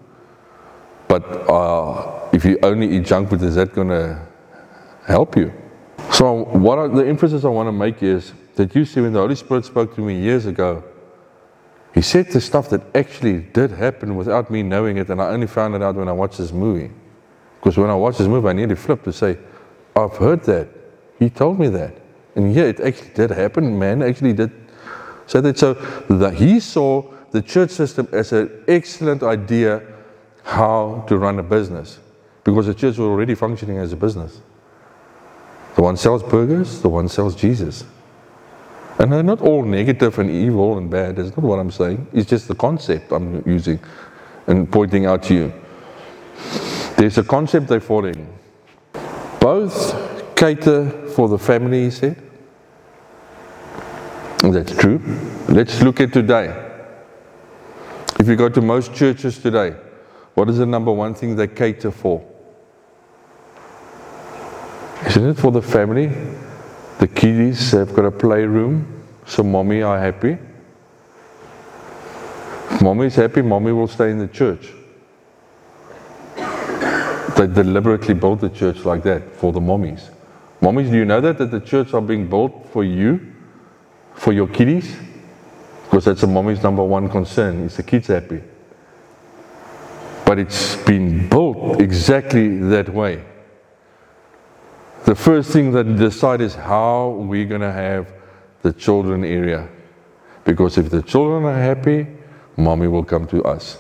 [1.08, 4.20] But uh, if you only eat junk food, is that going to
[5.06, 5.54] help you?
[6.12, 9.36] So, what the emphasis I want to make is that you see, when the Holy
[9.36, 10.84] Spirit spoke to me years ago,
[11.94, 15.48] He said the stuff that actually did happen without me knowing it, and I only
[15.48, 16.92] found it out when I watched this movie.
[17.60, 19.38] Because when I watched this movie, I nearly flipped to say,
[19.96, 20.68] I've heard that.
[21.18, 21.96] He told me that.
[22.36, 23.80] And yeah, it actually did happen.
[23.80, 24.52] Man actually did
[25.26, 25.58] say that.
[25.58, 29.82] So that he saw the church system as an excellent idea
[30.44, 32.00] how to run a business
[32.44, 34.40] because the church was already functioning as a business.
[35.76, 37.84] The one sells burgers, the one sells Jesus.
[39.00, 41.18] And they're not all negative and evil and bad.
[41.18, 42.08] That's not what I'm saying.
[42.14, 43.80] It's just the concept I'm using
[44.48, 45.54] and pointing out to you.
[46.98, 48.28] There's a concept they're following.
[49.40, 52.24] Both cater for the family, he said.
[54.40, 55.00] That's true.
[55.48, 56.64] Let's look at today.
[58.20, 59.76] If you go to most churches today,
[60.34, 62.26] what is the number one thing they cater for?
[65.06, 66.12] Isn't it for the family?
[67.00, 70.38] The kiddies have got a playroom, so mommy are happy.
[72.82, 74.74] Mommy is happy, mommy will stay in the church.
[77.38, 80.10] They deliberately built the church like that for the mommies.
[80.60, 81.38] Mommies, do you know that?
[81.38, 83.34] That the church are being built for you,
[84.16, 84.96] for your kiddies?
[85.84, 88.42] Because that's a mommy's number one concern, is the kids happy.
[90.26, 93.24] But it's been built exactly that way
[95.06, 98.12] the first thing that decide is how we're going to have
[98.62, 99.70] the children area.
[100.44, 102.08] Because if the children are happy,
[102.56, 103.78] mommy will come to us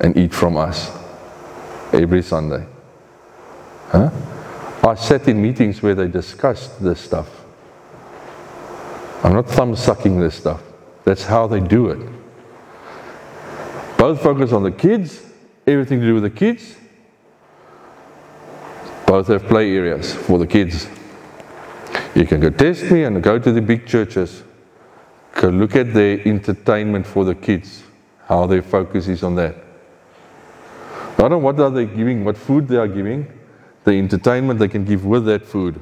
[0.00, 0.90] and eat from us
[1.92, 2.66] every Sunday.
[3.88, 4.10] Huh?
[4.84, 7.44] I sat in meetings where they discussed this stuff.
[9.22, 10.62] I'm not thumb sucking this stuff.
[11.04, 12.08] That's how they do it.
[13.96, 15.22] Both focus on the kids,
[15.66, 16.76] everything to do with the kids,
[19.12, 20.88] both have play areas for the kids.
[22.14, 24.42] You can go test me and go to the big churches.
[25.34, 27.82] Go look at their entertainment for the kids,
[28.26, 29.54] how their focus is on that.
[31.18, 33.30] Not on what are they giving, what food they are giving,
[33.84, 35.78] the entertainment they can give with that food.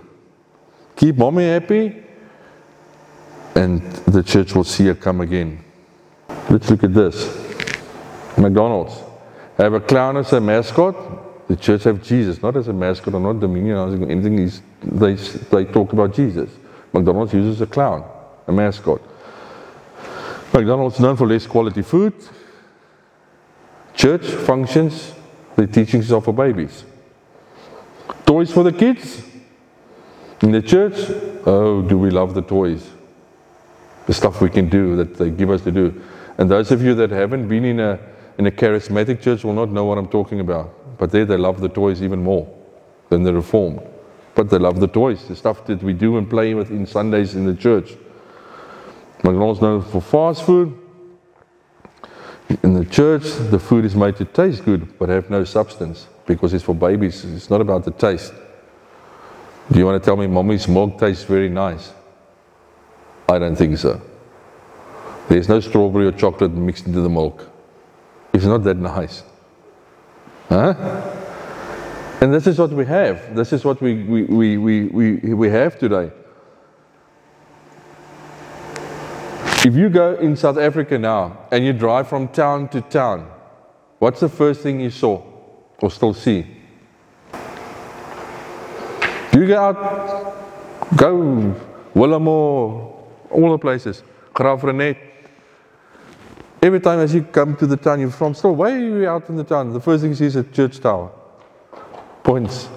[0.96, 2.02] Keep mommy happy,
[3.54, 5.62] and the church will see her come again.
[6.48, 7.16] Let's look at this.
[8.36, 9.00] McDonald's.
[9.56, 11.19] Have a clown as a mascot,
[11.50, 14.38] The church have Jesus, not as a mascot or not dominionizing or anything.
[14.38, 16.48] He's, they, they talk about Jesus.
[16.92, 18.08] McDonald's uses a clown,
[18.46, 19.02] a mascot.
[20.54, 22.14] McDonald's known for less quality food.
[23.96, 25.12] Church functions,
[25.56, 26.84] the teachings are for babies.
[28.24, 29.20] Toys for the kids.
[30.42, 30.94] In the church,
[31.46, 32.88] oh, do we love the toys?
[34.06, 36.00] The stuff we can do that they give us to do.
[36.38, 37.98] And those of you that haven't been in a,
[38.38, 40.76] in a charismatic church will not know what I'm talking about.
[41.00, 42.46] But there they love the toys even more
[43.08, 43.80] than the reformed.
[44.34, 47.34] But they love the toys, the stuff that we do and play with in Sundays
[47.34, 47.96] in the church.
[49.24, 50.78] McDonald's known for fast food.
[52.62, 56.52] In the church, the food is made to taste good but have no substance because
[56.52, 57.24] it's for babies.
[57.24, 58.34] It's not about the taste.
[59.72, 61.94] Do you want to tell me mommy's milk tastes very nice?
[63.26, 64.02] I don't think so.
[65.30, 67.48] There's no strawberry or chocolate mixed into the milk.
[68.34, 69.22] It's not that nice.
[70.50, 70.74] Huh?
[72.20, 73.36] And this is what we have.
[73.36, 76.10] This is what we, we, we, we, we, we have today.
[79.64, 83.30] If you go in South Africa now and you drive from town to town,
[84.00, 85.22] what's the first thing you saw
[85.78, 86.44] or still see?
[89.32, 91.54] You go out, go
[91.94, 92.96] Willowmore,
[93.30, 94.02] all the places,
[94.34, 95.09] Graaff-Reinet.
[96.62, 99.44] Every time as you come to the town, you're from still way out in the
[99.44, 99.72] town.
[99.72, 101.10] The first thing you see is a church tower.
[102.22, 102.68] Points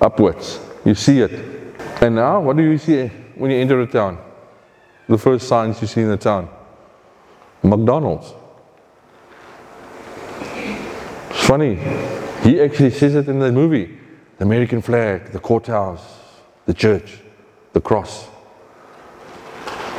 [0.00, 0.60] upwards.
[0.84, 1.32] You see it.
[2.00, 4.18] And now, what do you see when you enter a town?
[5.08, 6.48] the first signs you see in the town?
[7.62, 8.32] McDonald's.
[11.30, 11.76] It's funny.
[12.42, 13.98] He actually says it in the movie.
[14.38, 16.04] The American flag, the courthouse,
[16.66, 17.18] the church,
[17.72, 18.28] the cross.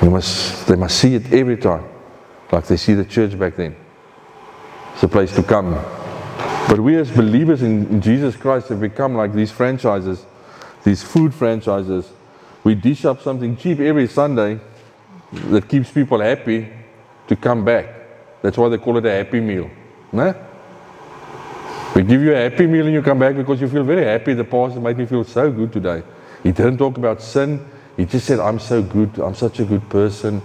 [0.02, 1.84] Must, they must see it every time,
[2.52, 3.76] like they see the church back then.
[4.94, 5.74] It's a place to come.
[6.68, 10.26] But we as believers in, Jesus Christ have become like these franchises,
[10.84, 12.10] these food franchises.
[12.64, 14.60] We dish up something cheap every Sunday
[15.32, 16.68] that keeps people happy
[17.28, 17.88] to come back.
[18.42, 19.70] That's why they call it a happy meal.
[20.12, 20.36] Né?
[21.96, 24.34] We give you a happy meal and you come back because you feel very happy.
[24.34, 26.04] The pastor made me feel so good today.
[26.44, 27.66] He didn't talk about sin.
[27.96, 29.18] He just said, I'm so good.
[29.20, 30.42] I'm such a good person.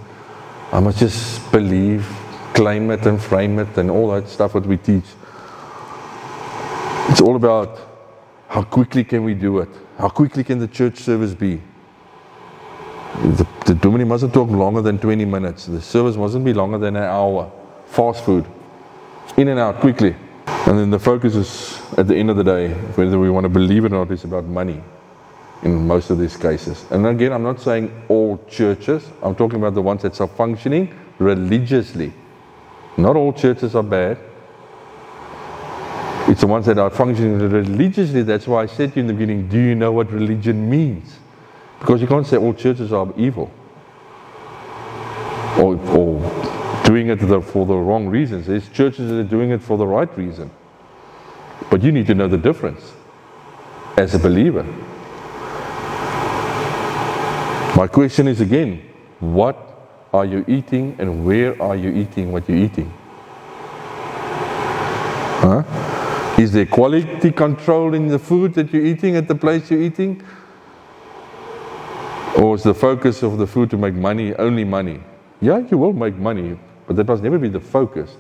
[0.73, 2.07] I must just believe,
[2.55, 5.05] claim it and frame it and all that stuff that we teach.
[7.11, 7.79] It's all about
[8.49, 9.69] how quickly can we do it?
[9.99, 11.61] How quickly can the church service be?
[13.17, 15.67] The, the dominee mustn't talk longer than 20 minutes.
[15.67, 17.53] The service mustn't be longer than an hour.
[17.85, 18.47] Fast food.
[19.37, 20.17] In and out, quickly.
[20.47, 23.51] And then the focus is, at the end of the day, whether we want to
[23.51, 24.83] believe it or not, is about money
[25.63, 26.85] in most of these cases.
[26.91, 30.93] And again, I'm not saying all churches, I'm talking about the ones that are functioning
[31.19, 32.13] religiously.
[32.97, 34.19] Not all churches are bad.
[36.29, 38.23] It's the ones that are functioning religiously.
[38.23, 41.19] That's why I said to you in the beginning, do you know what religion means?
[41.79, 43.51] Because you can't say all churches are evil
[45.59, 48.47] or, or doing it for the wrong reasons.
[48.47, 50.51] There's churches that are doing it for the right reason.
[51.71, 52.93] But you need to know the difference
[53.97, 54.67] as a believer.
[57.75, 58.83] My question is again
[59.21, 59.57] what
[60.13, 62.93] are you eating and where are you eating what you're eating?
[65.41, 65.63] Huh?
[66.39, 70.23] Is there quality control in the food that you're eating at the place you're eating?
[72.37, 75.01] Or is the focus of the food to make money, only money?
[75.41, 78.17] Yeah, you will make money, but that must never be the focus.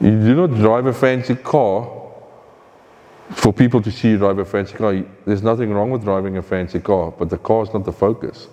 [0.00, 2.05] You do not drive a fancy car
[3.30, 5.04] for people to see you drive a fancy car.
[5.24, 8.48] There's nothing wrong with driving a fancy car, but the car is not the focus.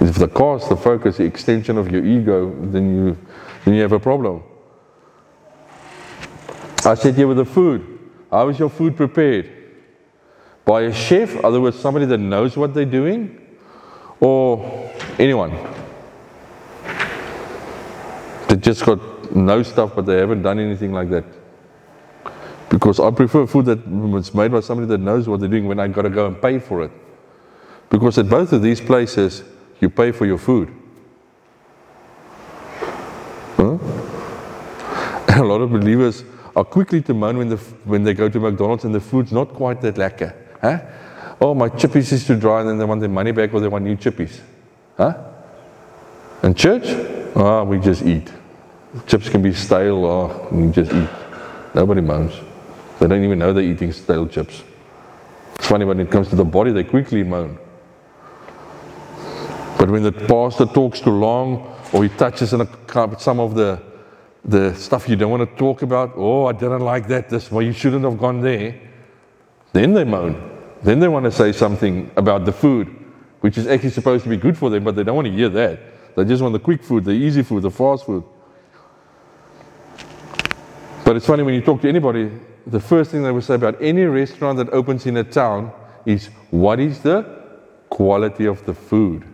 [0.00, 3.18] If the car is the focus, the extension of your ego, then you,
[3.64, 4.42] then you have a problem.
[6.84, 7.98] I said here with the food.
[8.30, 9.56] How is your food prepared?
[10.66, 13.40] by a chef, other words, somebody that knows what they're doing,
[14.18, 15.52] or anyone
[18.48, 19.00] that just got
[19.34, 21.24] no stuff but they haven't done anything like that.
[22.68, 25.88] Because I prefer food that's made by somebody that knows what they're doing when I
[25.88, 26.90] got to go and pay for it.
[27.90, 29.44] Because at both of these places,
[29.80, 30.74] you pay for your food.
[33.56, 33.78] Huh?
[35.28, 36.24] And a lot of believers
[36.56, 39.50] are quickly to moan when, the, when they go to McDonald's and the food's not
[39.50, 40.34] quite that lekker.
[40.60, 40.80] Huh?
[41.40, 43.68] Oh, my chippies is too dry, and then they want their money back or they
[43.68, 44.40] want new chippies.
[44.96, 45.14] Huh?
[46.42, 46.84] And church?
[47.36, 48.32] Ah, oh, we just eat.
[49.06, 51.08] Chips can be stale, oh, we just eat.
[51.74, 52.32] Nobody moans.
[52.98, 54.62] They don't even know they're eating stale chips.
[55.56, 57.58] It's funny when it comes to the body, they quickly moan.
[59.78, 63.80] But when the pastor talks too long or he touches in a, some of the
[64.46, 66.12] the stuff you don't want to talk about.
[66.14, 67.28] Oh, I didn't like that.
[67.28, 68.80] This well, you shouldn't have gone there.
[69.72, 70.52] Then they moan.
[70.82, 72.88] Then they want to say something about the food,
[73.40, 75.48] which is actually supposed to be good for them, but they don't want to hear
[75.48, 76.14] that.
[76.14, 78.24] They just want the quick food, the easy food, the fast food.
[81.04, 82.30] But it's funny when you talk to anybody,
[82.66, 85.72] the first thing they will say about any restaurant that opens in a town
[86.04, 87.24] is what is the
[87.90, 89.24] quality of the food?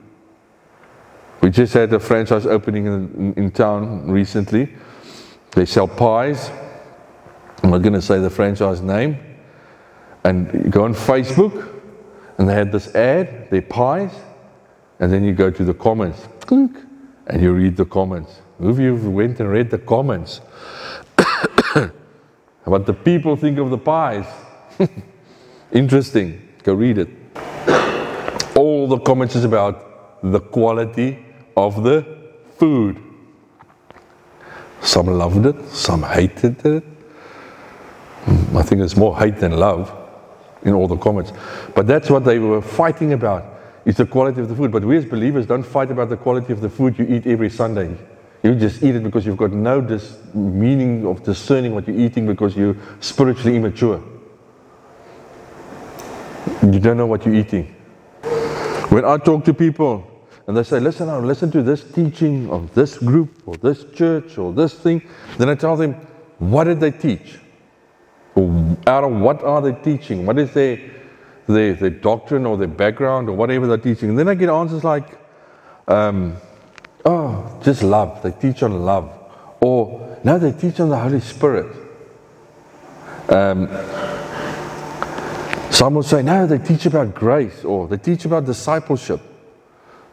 [1.40, 4.72] We just had a franchise opening in, in, town recently.
[5.52, 6.50] They sell pies.
[7.62, 9.18] I'm not going to say the franchise name.
[10.24, 11.80] And you go on Facebook,
[12.38, 14.12] and they had this ad, their pies,
[15.00, 18.40] and then you go to the comments, and you read the comments.
[18.58, 20.40] Who of you went and read the comments?
[22.64, 24.26] What the people think of the pies.
[25.72, 26.48] Interesting.
[26.62, 27.08] Go read it.
[28.54, 31.24] All the comments is about the quality
[31.56, 32.06] of the
[32.56, 33.02] food.
[34.80, 36.84] Some loved it, some hated it.
[38.24, 39.92] Hmm, I think there's more hate than love
[40.64, 41.32] in all the comments.
[41.74, 43.44] But that's what they were fighting about,
[43.84, 44.70] is the quality of the food.
[44.70, 47.50] But we as believers don't fight about the quality of the food you eat every
[47.50, 47.96] Sunday.
[48.42, 52.26] You just eat it because you've got no dis- meaning of discerning what you're eating
[52.26, 54.02] because you're spiritually immature.
[56.62, 57.74] You don't know what you're eating.
[58.88, 60.06] When I talk to people
[60.46, 64.38] and they say, listen, I listen to this teaching of this group or this church
[64.38, 65.02] or this thing,
[65.38, 65.94] then I tell them,
[66.38, 67.38] what did they teach?
[68.36, 70.26] Out of what are they teaching?
[70.26, 70.80] What is their,
[71.46, 74.08] their, their doctrine or their background or whatever they're teaching?
[74.08, 75.16] And then I get answers like,
[75.86, 76.36] um,
[77.04, 78.22] oh, just love.
[78.22, 79.10] They teach on love.
[79.60, 81.76] Or, no, they teach on the Holy Spirit.
[83.28, 83.68] Um,
[85.70, 89.20] some will say, no, they teach about grace or they teach about discipleship.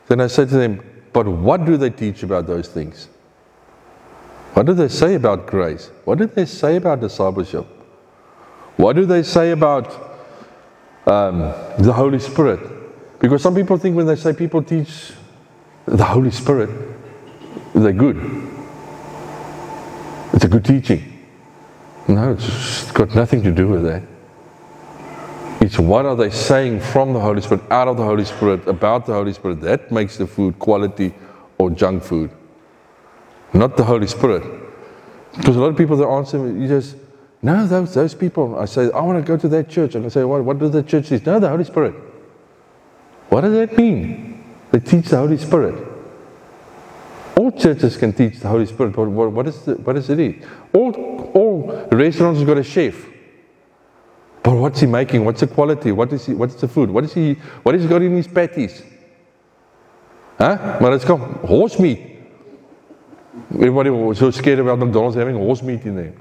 [0.08, 3.10] Then I say to them, but what do they teach about those things?
[4.54, 5.92] What do they say about grace?
[6.06, 7.66] What do they say about discipleship?
[8.78, 9.88] What do they say about
[11.06, 11.40] um,
[11.78, 12.60] the Holy Spirit?
[13.20, 15.12] Because some people think when they say people teach
[15.90, 16.70] the Holy Spirit,
[17.74, 18.18] they're good.
[20.34, 21.28] It's a good teaching.
[22.08, 24.04] No, it's got nothing to do with that.
[25.62, 29.06] It's what are they saying from the Holy Spirit, out of the Holy Spirit, about
[29.06, 29.62] the Holy Spirit.
[29.62, 31.14] That makes the food quality
[31.58, 32.32] or junk food.
[33.54, 34.44] Not the Holy Spirit.
[35.36, 36.96] Because a lot of people that answer, me, you just,
[37.42, 38.58] no, those, those people.
[38.58, 39.96] I say, I want to go to that church.
[39.96, 41.26] And I say, what, what does the church teach?
[41.26, 41.96] No, the Holy Spirit.
[43.30, 44.39] What does that mean?
[44.72, 45.88] They teach the Holy Spirit.
[47.36, 48.98] All churches can teach the Holy Spirit.
[48.98, 50.44] What, what, is, the, what is it?
[50.74, 50.92] All,
[51.34, 53.06] all restaurants got a chef.
[54.44, 55.26] But what's he making?
[55.26, 55.92] What's the quality?
[55.92, 56.90] What is he, what's the food?
[56.90, 58.82] What is he what is he got in his patties?
[60.38, 60.78] Huh?
[60.80, 62.00] Maar it's called horse meat.
[63.54, 66.14] Everybody was so scared about McDonald's having horse meat in there.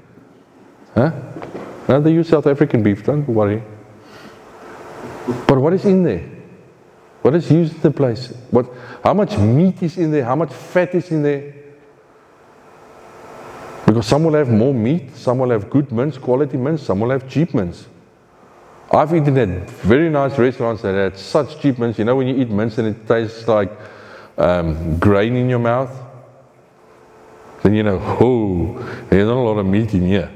[0.93, 1.11] Huh?
[1.87, 3.63] No, they use South African beef, don't worry.
[5.47, 6.38] But what is in there?
[7.21, 8.33] What is used in the place?
[8.49, 8.67] What
[9.03, 10.23] how much meat is in there?
[10.23, 11.53] How much fat is in there?
[13.85, 17.09] Because some will have more meat, some will have good mince, quality mince, some will
[17.09, 17.87] have cheap mince.
[18.91, 21.97] I've eaten at very nice restaurants that had such cheap mince.
[21.97, 23.71] You know, when you eat mince and it tastes like
[24.37, 25.91] um, grain in your mouth,
[27.63, 30.31] then you know, oh, there's not a lot of meat in here.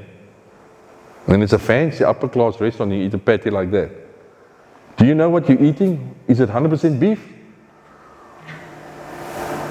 [1.26, 4.03] When it's a fancy upper class restaurant, you eat a patty like that.
[4.96, 6.14] Do you know what you're eating?
[6.28, 7.20] Is it 100% beef?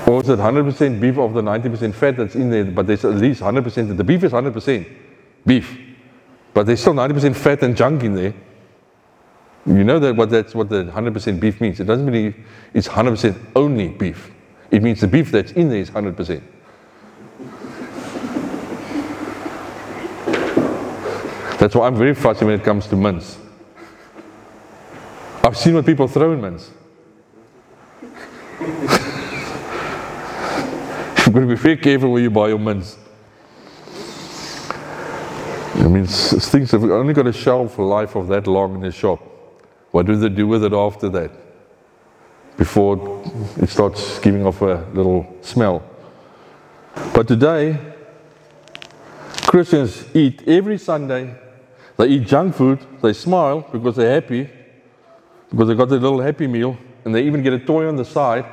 [0.06, 3.16] Or is it 100% beef of the 90% fat that's in there, but there's at
[3.16, 4.86] least 100%, the beef is 100%
[5.46, 5.78] beef,
[6.54, 8.34] but there's still 90% fat and junk in there.
[9.66, 11.80] You know that what that's what the 100% beef means.
[11.80, 14.30] It doesn't mean it's 100% only beef.
[14.72, 16.42] It means the beef that's in there is 100%.
[21.60, 23.38] That's why I'm very fussy when it comes to mince.
[25.46, 26.72] I've seen what people throw in mince.
[31.26, 32.98] You've got to be very careful where you buy your mince.
[35.76, 39.22] I mean, things have only got a shelf life of that long in the shop.
[39.92, 41.32] What do they do with it after that?
[42.56, 43.22] Before
[43.58, 45.84] it starts giving off a little smell.
[47.14, 47.78] But today,
[49.42, 51.36] Christians eat every Sunday.
[51.98, 52.80] They eat junk food.
[53.02, 54.50] They smile because they're happy,
[55.54, 56.76] because they got their little happy meal,
[57.06, 58.44] and they even get a toy on the side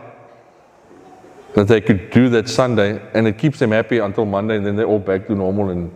[1.55, 4.77] that they could do that Sunday, and it keeps them happy until Monday, and then
[4.77, 5.91] they're all back to normal and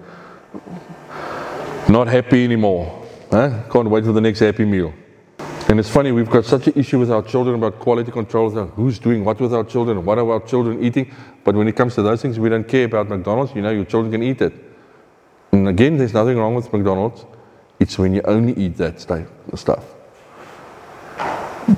[1.91, 3.07] not happy anymore.
[3.31, 3.65] Huh?
[3.71, 4.95] Can't wait for the next happy meal.
[5.69, 8.99] And it's funny, we've got such an issue with our children about quality control, who's
[8.99, 11.13] doing what with our children, what are our children eating.
[11.45, 13.55] But when it comes to those things, we don't care about McDonald's.
[13.55, 14.55] You know, your children can eat it.
[15.53, 17.27] And again, there's nothing wrong with McDonald's.
[17.79, 19.95] It's when you only eat that stuff.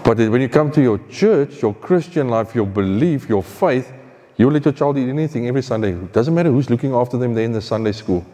[0.03, 3.93] But when you come to your church, your Christian life, your belief, your faith,
[4.37, 5.93] you let your child eat anything every Sunday.
[5.93, 8.27] It doesn't matter who's looking after them there in the Sunday school.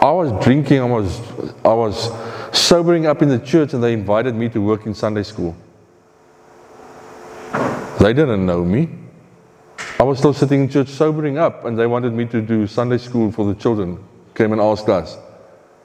[0.00, 1.20] I was drinking, I was,
[1.64, 2.10] I was
[2.56, 5.56] sobering up in the church, and they invited me to work in Sunday school.
[8.00, 8.88] They didn't know me.
[9.98, 12.98] I was still sitting in church sobering up, and they wanted me to do Sunday
[12.98, 13.98] school for the children.
[14.34, 15.18] Came and asked us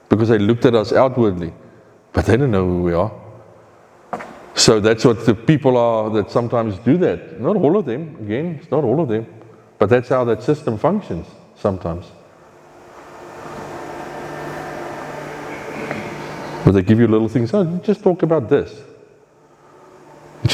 [0.08, 1.52] because they looked at us outwardly,
[2.12, 3.21] but they didn't know who we are.
[4.54, 7.40] So that's what the people are that sometimes do that.
[7.40, 9.26] Not all of them, again, it's not all of them,
[9.78, 11.26] but that's how that system functions
[11.56, 12.06] sometimes.
[16.64, 17.52] But they give you little things.
[17.54, 18.82] Oh, just talk about this.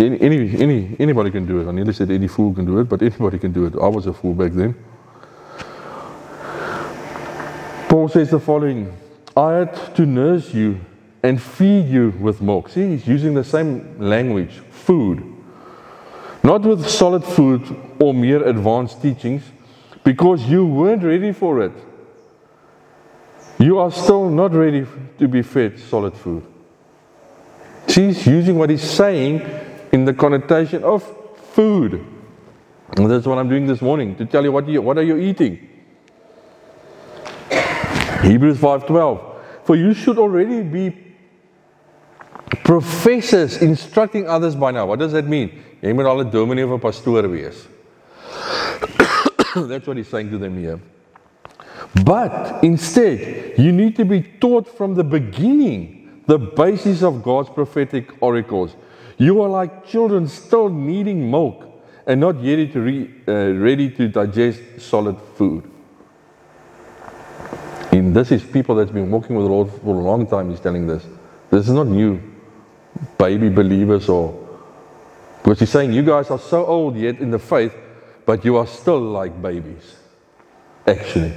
[0.01, 1.69] Any, any, any, anybody can do it.
[1.69, 3.75] I nearly said any fool can do it, but anybody can do it.
[3.75, 4.75] I was a fool back then.
[7.89, 8.95] Paul says the following
[9.37, 10.81] I had to nurse you
[11.23, 12.69] and feed you with milk.
[12.69, 15.35] See, he's using the same language food.
[16.43, 19.43] Not with solid food or mere advanced teachings,
[20.05, 21.73] because you weren't ready for it.
[23.59, 24.87] You are still not ready
[25.19, 26.47] to be fed solid food.
[27.89, 29.43] She's using what he's saying
[29.93, 31.03] in the connotation of
[31.53, 32.05] food.
[32.97, 35.17] And that's what I'm doing this morning to tell you what, you, what are you
[35.19, 35.69] eating.
[38.23, 39.35] Hebrews 5:12.
[39.65, 41.08] For you should already be
[42.65, 44.87] professors instructing others by now.
[44.87, 45.65] What does that mean?
[45.81, 47.69] Jy moet al 'n dominee of 'n pastoor wees.
[49.55, 50.81] That's what he's saying to them here.
[52.05, 58.13] But instead, you need to be taught from the beginning the basis of God's prophetic
[58.21, 58.77] oracles.
[59.17, 61.65] You are like children still needing milk
[62.07, 65.65] and not ready to, re, uh, ready to digest solid food.
[67.93, 70.61] And this is people that's been walking with the Lord for a long time, he's
[70.61, 71.05] telling this.
[71.51, 72.21] This is not new
[73.19, 74.49] baby believers or
[75.43, 77.75] because he's saying you guys are so old yet in the faith,
[78.27, 79.97] but you are still like babies.
[80.87, 81.33] Actually.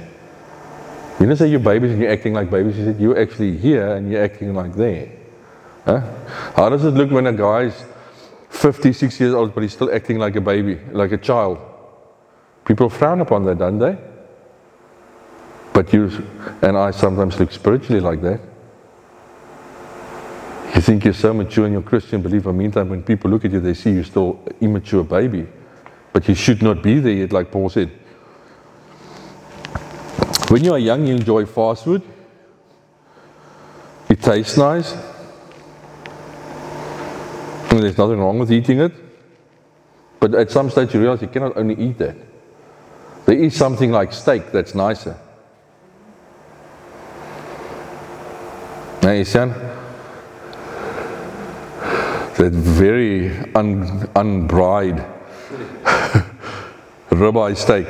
[1.18, 2.76] You didn't say you're babies and you're acting like babies.
[2.76, 5.12] You said you're actually here and you're acting like there.
[5.84, 6.00] Huh?
[6.56, 7.84] How does it look when a guy's
[8.50, 11.58] 56 years old but he's still acting like a baby, like a child?
[12.64, 13.96] People frown upon that, don't they?
[15.72, 16.10] But you
[16.60, 18.40] and I sometimes look spiritually like that.
[20.82, 23.60] You think you're so mature in your Christian belief, meantime, when people look at you,
[23.60, 25.46] they see you're still an immature baby.
[26.12, 27.88] But you should not be there yet, like Paul said.
[30.48, 32.02] When you are young, you enjoy fast food.
[34.08, 34.92] It tastes nice.
[37.70, 38.92] And there's nothing wrong with eating it.
[40.18, 42.16] But at some stage, you realize you cannot only eat that.
[43.26, 45.16] There is something like steak that's nicer.
[49.00, 49.24] Now, you
[52.42, 54.98] that very un, unbried
[57.10, 57.86] ribeye steak.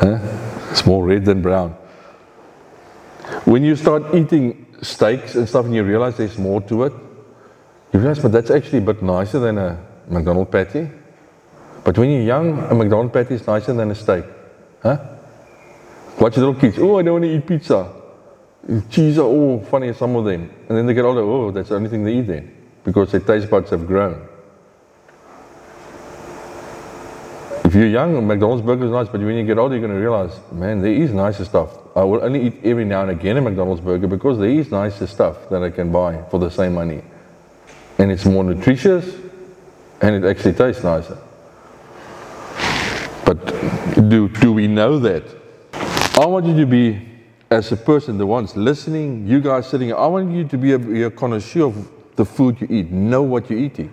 [0.00, 0.18] Huh?
[0.70, 1.72] It's more red than brown.
[3.44, 6.94] When you start eating steaks and stuff and you realize there's more to it,
[7.92, 9.78] you realize, but that's actually a bit nicer than a
[10.08, 10.88] McDonald's patty.
[11.84, 14.24] But when you're young, a McDonald's patty is nicer than a steak.
[14.82, 14.98] Huh?
[16.18, 16.78] Watch little kids.
[16.78, 17.97] Oh, I don't want to eat pizza.
[18.90, 20.50] Cheese are oh, all funny, some of them.
[20.68, 22.54] And then they get older, oh, that's the only thing they eat then.
[22.84, 24.28] Because their taste buds have grown.
[27.64, 30.00] If you're young, McDonald's burger is nice, but when you get older, you're going to
[30.00, 31.70] realize, man, there is nicer stuff.
[31.96, 35.06] I will only eat every now and again a McDonald's burger because there is nicer
[35.06, 37.02] stuff that I can buy for the same money.
[37.98, 39.14] And it's more nutritious
[40.00, 41.18] and it actually tastes nicer.
[43.24, 43.44] But
[44.08, 45.24] do, do we know that?
[46.18, 47.07] I want you to be,
[47.50, 50.78] as a person, the ones listening, you guys sitting, I want you to be a,
[50.78, 52.90] be a connoisseur of the food you eat.
[52.90, 53.92] Know what you're eating.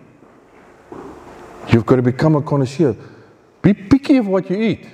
[1.70, 2.96] You've got to become a connoisseur.
[3.62, 4.88] Be picky of what you eat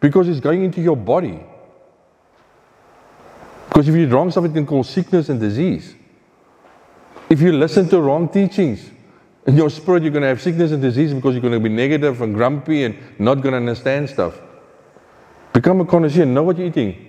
[0.00, 1.40] because it's going into your body.
[3.68, 5.94] Because if you eat wrong stuff, it can cause sickness and disease.
[7.30, 8.90] If you listen to wrong teachings,
[9.46, 11.68] in your spirit, you're going to have sickness and disease because you're going to be
[11.68, 14.38] negative and grumpy and not going to understand stuff.
[15.52, 17.08] Become a connoisseur, know what you're eating.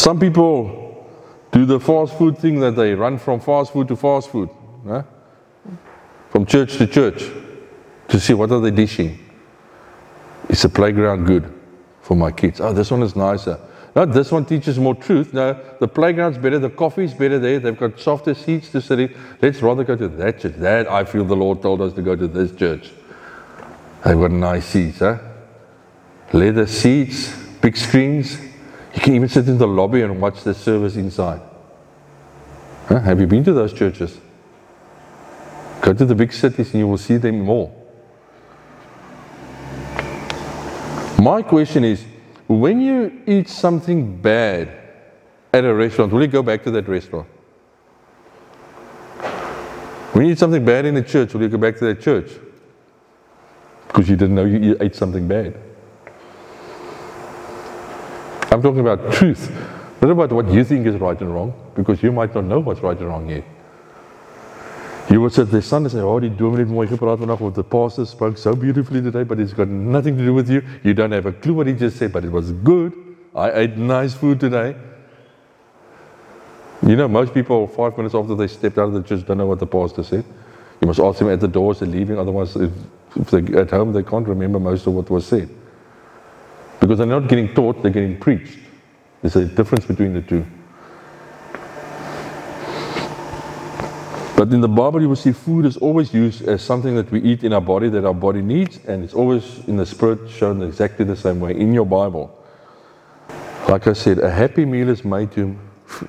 [0.00, 1.06] Some people
[1.52, 4.48] do the fast food thing that they run from fast food to fast food,
[4.88, 5.02] huh?
[6.30, 7.22] from church to church
[8.08, 9.18] to see what are they dishing.
[10.48, 11.52] Is the playground good
[12.00, 12.62] for my kids?
[12.62, 13.60] Oh, this one is nicer.
[13.94, 15.34] No, this one teaches more truth.
[15.34, 19.14] No, the playground's better, the coffee's better there, they've got softer seats to sit in.
[19.42, 20.54] Let's rather go to that church.
[20.56, 22.90] That I feel the Lord told us to go to this church.
[24.02, 25.18] They've got nice seats, huh?
[26.32, 28.49] Leather seats, big screens.
[28.94, 31.40] You can even sit in the lobby and watch the service inside.
[32.86, 33.00] Huh?
[33.00, 34.18] Have you been to those churches?
[35.80, 37.72] Go to the big cities and you will see them more.
[41.20, 42.04] My question is
[42.48, 44.68] when you eat something bad
[45.52, 47.28] at a restaurant, will you go back to that restaurant?
[50.12, 52.30] When you eat something bad in a church, will you go back to that church?
[53.86, 55.69] Because you didn't know you ate something bad.
[58.50, 59.50] I'm talking about truth,
[60.02, 62.80] not about what you think is right and wrong, because you might not know what's
[62.80, 63.44] right and wrong yet.
[65.08, 67.54] You would sit there son, and say, Oh, die dominee het mooi gepraat vandag, of
[67.54, 70.62] the pastor spoke so beautifully today, but it's got nothing to do with you.
[70.84, 72.92] You don't have a clue what he just said, but it was good.
[73.34, 74.76] I ate nice food today.
[76.86, 79.46] You know, most people, five minutes after they stepped out of the church, don't know
[79.46, 80.24] what the pastor said.
[80.80, 82.70] You must ask them at the door as they're leaving, otherwise, if,
[83.16, 85.50] if they're at home, they can't remember most of what was said.
[86.80, 88.58] Because they're not getting taught, they're getting preached.
[89.22, 90.44] There's a difference between the two.
[94.40, 97.20] But in the Bible, you will see food is always used as something that we
[97.20, 100.62] eat in our body, that our body needs, and it's always in the Spirit shown
[100.62, 102.34] exactly the same way in your Bible.
[103.68, 105.54] Like I said, a happy meal is made to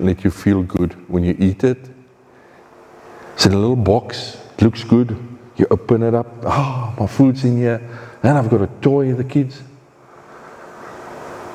[0.00, 1.76] let you feel good when you eat it.
[3.34, 5.10] It's in a little box, it looks good.
[5.56, 7.86] You open it up, oh, my food's in here,
[8.22, 9.62] and I've got a toy, the kids.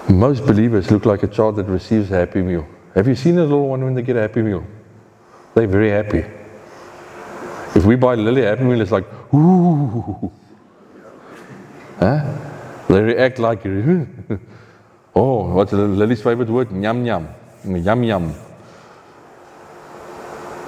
[0.09, 2.67] Most believers look like a child that receives a happy meal.
[2.95, 4.65] Have you seen a little one when they get a happy meal?
[5.53, 6.23] They're very happy.
[7.77, 10.31] If we buy Lily a Happy Meal, it's like, ooh.
[11.99, 12.37] Huh?
[12.87, 13.65] They react like,
[15.15, 16.71] oh, what's Lily's favorite word?
[16.71, 17.27] Yum yum.
[17.65, 18.33] Yum yum.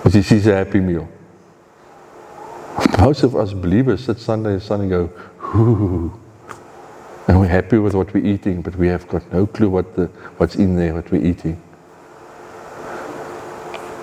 [0.04, 1.10] When she sees a happy meal.
[3.00, 6.20] Most of us believers sit Sunday and Sunday and go, ooh.
[7.30, 10.08] And we're happy with what we're eating, but we have got no clue what the,
[10.38, 11.62] what's in there, what we're eating.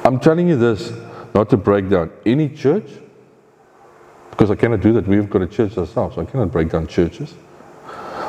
[0.05, 0.93] I'm telling you this
[1.35, 2.89] not to break down any church,
[4.31, 5.09] because I cannot do that.
[5.09, 6.17] We've got a church ourselves.
[6.19, 7.35] I cannot break down churches.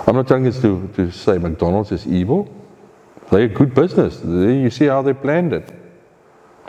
[0.08, 2.52] I'm not telling us to, to say McDonald's is evil.
[3.30, 4.24] They're a good business.
[4.24, 5.72] You see how they planned it.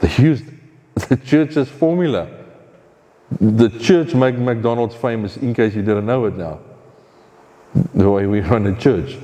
[0.03, 0.45] They used
[1.09, 2.29] the church's formula.
[3.41, 6.61] The church made McDonald's famous, in case you didn't know it now.
[7.95, 9.18] The way we run a church.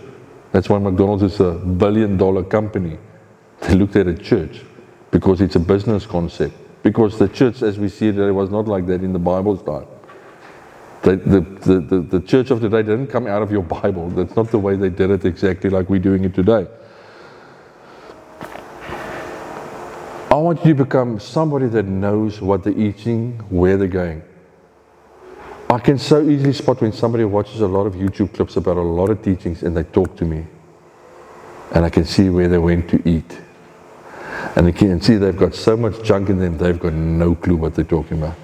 [0.52, 2.98] That's why McDonald's is a billion dollar company.
[3.60, 4.62] They looked at a church
[5.10, 6.54] because it's a business concept.
[6.82, 9.62] Because the church, as we see it, it was not like that in the Bible's
[9.62, 9.86] time.
[11.02, 14.08] The, the, the, the church of today didn't come out of your Bible.
[14.10, 16.66] That's not the way they did it exactly like we're doing it today.
[20.30, 24.22] I want you to become somebody that knows what they're eating, where they're going.
[25.70, 28.82] I can so easily spot when somebody watches a lot of YouTube clips about a
[28.82, 30.46] lot of teachings and they talk to me.
[31.72, 33.38] And I can see where they went to eat.
[34.56, 37.56] And you can see they've got so much junk in them, they've got no clue
[37.56, 38.36] what they're talking about.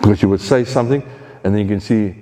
[0.00, 1.02] Because you would say something,
[1.42, 2.14] and then you can see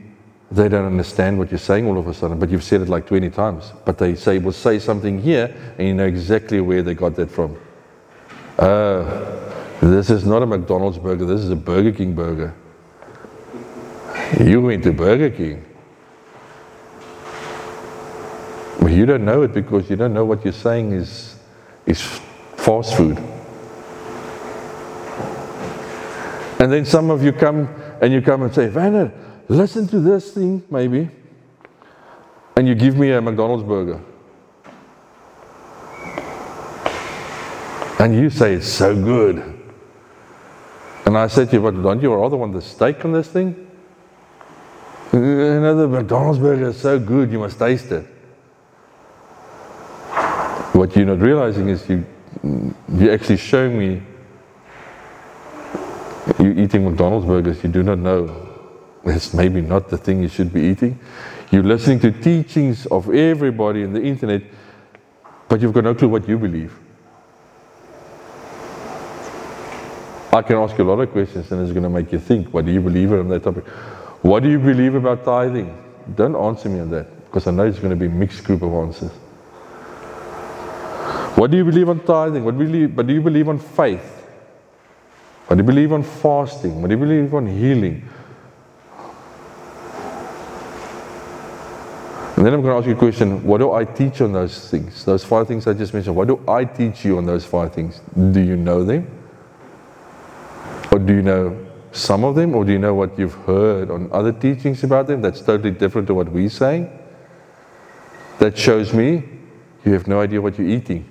[0.50, 3.06] they don't understand what you're saying all of a sudden, but you've said it like
[3.06, 3.72] 20 times.
[3.84, 7.30] But they say, will say something here, and you know exactly where they got that
[7.30, 7.56] from.
[8.58, 12.54] Uh, this is not a McDonald's burger, this is a Burger King burger.
[14.40, 15.64] You went to Burger King.
[18.80, 21.36] But you don't know it because you don't know what you're saying is,
[21.86, 22.00] is
[22.56, 23.18] fast food.
[26.58, 27.68] And then some of you come
[28.00, 29.12] and you come and say, Vanner,
[29.48, 31.10] listen to this thing, maybe.
[32.56, 34.00] And you give me a McDonald's burger.
[37.98, 39.36] And you say it's so good.
[41.04, 43.71] And I said to you, but don't you rather want the steak on this thing?
[45.12, 48.06] The McDonald's burger is so good, you must taste it.
[50.72, 52.06] What you're not realizing is you
[52.42, 54.02] you're actually showing me
[56.38, 58.48] you're eating McDonald's burgers, you do not know.
[59.04, 60.98] It's maybe not the thing you should be eating.
[61.50, 64.42] You're listening to teachings of everybody in the internet,
[65.46, 66.72] but you've got no clue what you believe.
[70.32, 72.54] I can ask you a lot of questions and it's going to make you think.
[72.54, 73.64] What do you believe on that topic?
[74.22, 75.76] What do you believe about tithing?
[76.14, 78.62] Don't answer me on that because I know it's going to be a mixed group
[78.62, 79.10] of answers.
[81.36, 82.44] What do you believe on tithing?
[82.44, 84.20] What believe, but do you believe on faith?
[85.46, 86.80] What do you believe on fasting?
[86.80, 88.08] What do you believe on healing?
[92.36, 94.70] And then I'm going to ask you a question what do I teach on those
[94.70, 95.04] things?
[95.04, 96.14] Those five things I just mentioned.
[96.14, 98.00] What do I teach you on those five things?
[98.16, 99.10] Do you know them?
[100.92, 102.55] Or do you know some of them?
[102.55, 106.09] Or do you know what you've heard on other teachings about them that's totally different
[106.09, 106.90] to what we're saying?
[108.38, 109.22] That shows me
[109.84, 111.09] you have no idea what you're eating.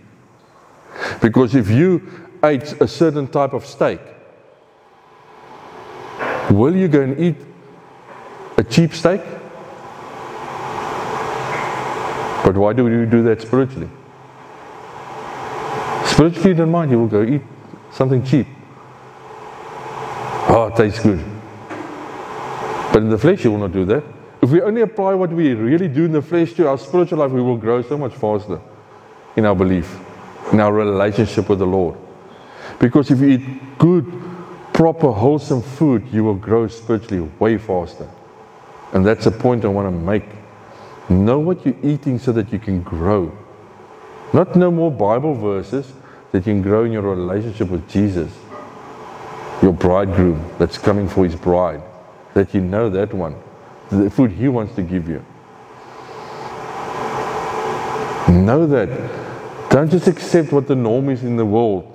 [1.21, 2.01] Because if you
[2.43, 3.99] ate a certain type of steak,
[6.49, 7.37] will you go and eat
[8.57, 9.21] a cheap steak?
[12.43, 13.89] But why do you do that spiritually?
[16.05, 17.41] Spiritually, don't mind, you will go eat
[17.91, 18.47] something cheap.
[20.53, 21.23] Ah, oh, it tastes good.
[22.91, 24.03] But in the flesh, you will not do that.
[24.41, 27.31] If we only apply what we really do in the flesh to our spiritual life,
[27.31, 28.59] we will grow so much faster
[29.37, 29.97] in our belief,
[30.51, 31.97] in our relationship with the Lord.
[32.79, 34.11] Because if you eat good,
[34.73, 38.09] proper, wholesome food, you will grow spiritually way faster.
[38.91, 40.25] And that's the point I want to make.
[41.07, 43.31] Know what you're eating so that you can grow.
[44.33, 45.93] Not know more Bible verses
[46.33, 48.33] that you can grow in your relationship with Jesus,
[49.61, 51.81] your bridegroom that's coming for his bride,
[52.33, 53.35] that you know that one,
[53.89, 55.23] the food he wants to give you.
[58.29, 58.89] Know that.
[59.69, 61.87] Don't just accept what the norm is in the world.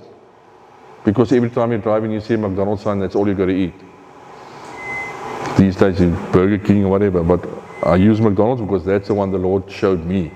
[1.05, 3.55] Because every time you're driving, you see a McDonald's sign, that's all you got to
[3.55, 3.75] eat.
[5.57, 5.99] These days,
[6.33, 7.49] Burger King or whatever, but
[7.83, 10.31] I use McDonald's because that's the one the Lord showed me.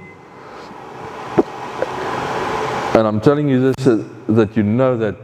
[2.94, 5.16] And I'm telling you this uh, that you know that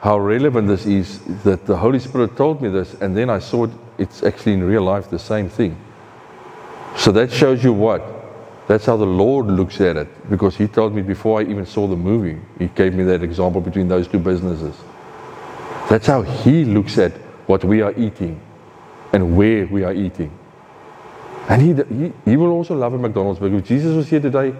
[0.00, 3.64] how relevant this is, that the Holy Spirit told me this, and then I saw
[3.64, 5.76] it, it's actually in real life the same thing.
[6.96, 8.02] So that shows you what?
[8.68, 10.30] That's how the Lord looks at it.
[10.30, 13.60] Because He told me before I even saw the movie, He gave me that example
[13.60, 14.74] between those two businesses.
[15.88, 17.12] That's how He looks at
[17.46, 18.40] what we are eating
[19.12, 20.36] and where we are eating.
[21.48, 23.58] And He, he, he will also love a McDonald's burger.
[23.58, 24.54] If Jesus was here today,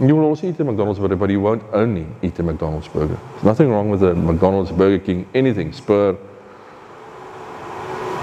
[0.00, 3.18] you will also eat a McDonald's burger, but you won't only eat a McDonald's burger.
[3.32, 6.16] There's nothing wrong with a McDonald's, Burger King, anything, Spur.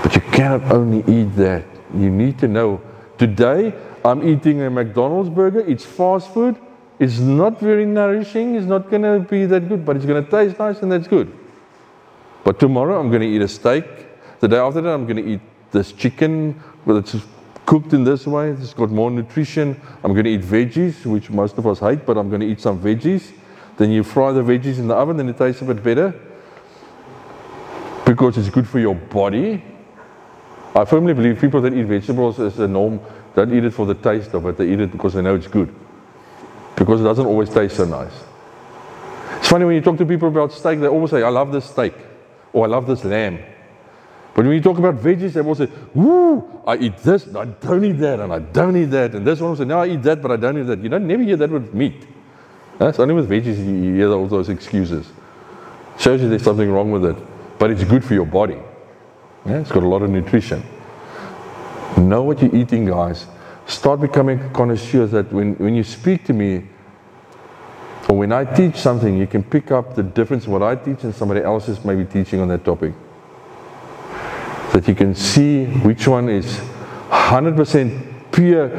[0.04, 1.66] But you cannot only eat that.
[1.96, 2.82] You need to know.
[3.18, 3.74] Today,
[4.06, 5.62] I'm eating a McDonald's burger.
[5.62, 6.58] It's fast food.
[7.00, 8.56] It's not very nourishing.
[8.56, 11.08] It's not going to be that good, but it's going to taste nice and that's
[11.08, 11.36] good.
[12.44, 13.86] But tomorrow, I'm going to eat a steak.
[14.42, 17.26] The day after that, I'm going to eat this chicken with its
[17.66, 18.50] cooked in this way.
[18.52, 19.80] It's got more nutrition.
[20.04, 22.62] I'm going to eat veggies, which most of us hate, but I'm going to eat
[22.62, 23.32] some veggies.
[23.78, 26.14] Then you fry the veggies in the oven, then it tastes a bit better
[28.06, 29.64] because it's good for your body.
[30.76, 33.00] I firmly believe people that eat vegetables as a norm
[33.36, 35.48] don't eat it for the taste of it, they eat it because they know it's
[35.48, 35.74] good.
[36.76, 38.14] Because it doesn't always taste so nice.
[39.38, 41.66] It's funny when you talk to people about steak, they always say, I love this
[41.66, 41.94] steak,
[42.52, 43.40] or I love this lamb.
[44.34, 47.86] But when you talk about veggies, they will say, Woo, I eat this, I don't
[47.86, 49.14] eat that, and I don't eat that.
[49.14, 50.80] And this one will say, No, I eat that, but I don't eat that.
[50.80, 52.08] You don't never hear that with meat.
[52.80, 55.12] That's only with veggies you hear all those excuses.
[56.00, 57.16] Shows you there's something wrong with it.
[57.60, 58.58] But it's good for your body.
[59.46, 59.60] Yeah?
[59.60, 60.64] It's got a lot of nutrition.
[61.98, 63.28] Know what you're eating, guys.
[63.68, 66.68] Start becoming connoisseurs that when, when you speak to me,
[68.10, 71.14] or when I teach something, you can pick up the difference what I teach and
[71.14, 72.94] somebody else is maybe teaching on that topic
[74.74, 76.46] that you can see which one is
[77.10, 78.70] 100% pure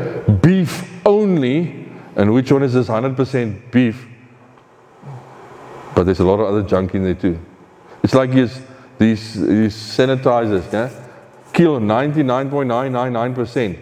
[0.43, 1.87] beef only
[2.17, 4.07] and which one is this 100% beef.
[5.95, 7.39] But there's a lot of other junk in there too.
[8.03, 8.61] It's like these,
[8.99, 10.91] these, these sanitizers, yeah?
[11.53, 13.79] kill 99.999%.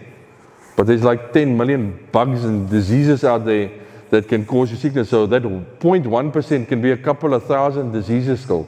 [0.75, 3.71] But there's like 10 million bugs and diseases out there
[4.11, 5.09] that can cause you sickness.
[5.09, 8.67] So that 0.1% can be a couple of thousand diseases still.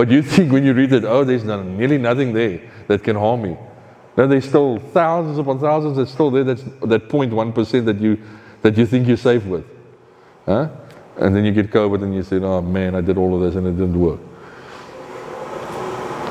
[0.00, 3.42] But you think when you read it, oh, there's nearly nothing there that can harm
[3.42, 3.54] me.
[4.16, 6.42] No, there's still thousands upon thousands that's still there.
[6.42, 8.18] That's that 0.1% that you,
[8.62, 9.66] that you think you're safe with.
[10.46, 10.70] Huh?
[11.18, 13.56] And then you get COVID and you say, oh man, I did all of this
[13.56, 14.20] and it didn't work.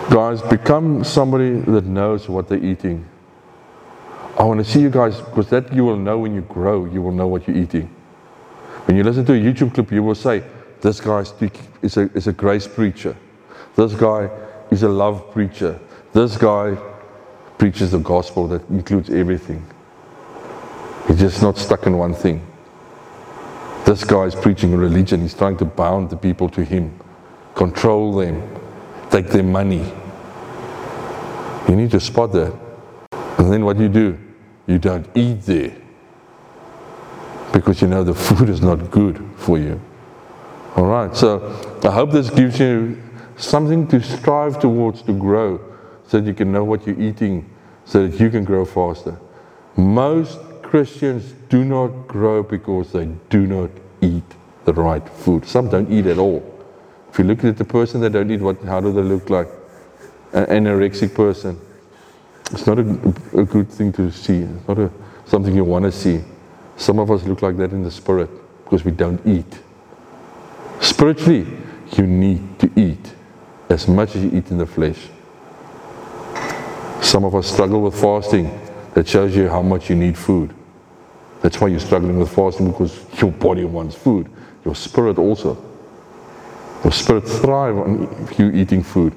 [0.09, 3.07] Guys, become somebody that knows what they're eating.
[4.39, 7.03] I want to see you guys, because that you will know when you grow, you
[7.03, 7.95] will know what you're eating.
[8.85, 10.43] When you listen to a YouTube clip, you will say,
[10.81, 11.23] this guy
[11.83, 13.15] is a, is a grace preacher.
[13.79, 14.29] This guy
[14.71, 15.79] is a love preacher.
[16.11, 16.75] This guy
[17.57, 19.65] preaches the gospel that includes everything.
[21.07, 22.45] He's just not stuck in one thing.
[23.85, 25.21] This guy is preaching a religion.
[25.21, 26.99] He's trying to bound the people to him,
[27.55, 28.43] control them,
[29.11, 29.89] take their money.
[31.69, 32.53] You need to spot that.
[33.37, 34.19] And then what do you do?
[34.67, 35.73] You don't eat there
[37.53, 39.79] because you know the food is not good for you.
[40.75, 43.01] All right, so I hope this gives you
[43.39, 45.59] something to strive towards to grow
[46.07, 47.49] so that you can know what you're eating
[47.85, 49.17] so that you can grow faster.
[49.75, 53.71] Most Christians do not grow because they do not
[54.01, 54.23] eat
[54.65, 55.45] the right food.
[55.45, 56.43] Some don't eat at all.
[57.11, 59.47] If you look at the person that don't eat, what, how do they look like?
[60.33, 61.59] An anorexic person.
[62.51, 62.81] It's not a,
[63.35, 64.39] a good thing to see.
[64.39, 64.91] It's not a,
[65.25, 66.21] something you want to see.
[66.77, 68.29] Some of us look like that in the spirit
[68.63, 69.59] because we don't eat.
[70.81, 71.47] Spiritually,
[71.97, 73.13] you need to eat
[73.69, 75.07] as much as you eat in the flesh.
[77.01, 78.59] Some of us struggle with fasting.
[78.95, 80.53] That shows you how much you need food.
[81.41, 84.29] That's why you're struggling with fasting because your body wants food.
[84.65, 85.55] Your spirit also.
[86.83, 89.13] Your spirit thrive on you eating food,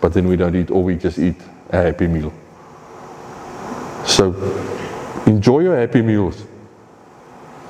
[0.00, 1.36] but then we don't eat, or we just eat
[1.70, 2.32] a happy meal.
[4.04, 4.34] So
[5.26, 6.44] enjoy your happy meals,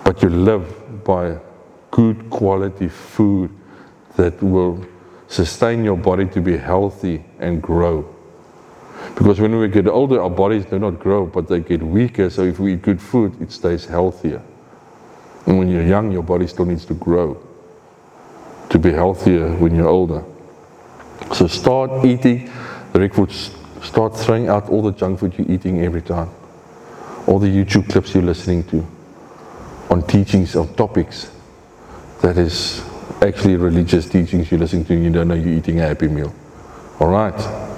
[0.03, 1.39] but you live by
[1.91, 3.51] good quality food
[4.17, 4.85] that will
[5.35, 8.09] sustain your body to be healthy and grow.
[9.17, 12.31] Because when we get older, our bodies do not grow, but they get weaker.
[12.31, 14.41] So if we eat good food, it stays healthier.
[15.47, 17.45] And when you're young, your body still needs to grow
[18.71, 20.25] to be healthier when you're older.
[21.33, 22.51] So start eating
[22.93, 23.33] the Rick food.
[23.83, 26.31] Start throwing out all the junk food you're eating every time.
[27.27, 28.87] All the YouTube clips you're listening to
[29.91, 31.31] on teachings of topics
[32.23, 32.83] that is
[33.25, 36.33] actually religious teachings you're listening to and you don't know you're eating a happy meal.
[37.01, 37.71] All right.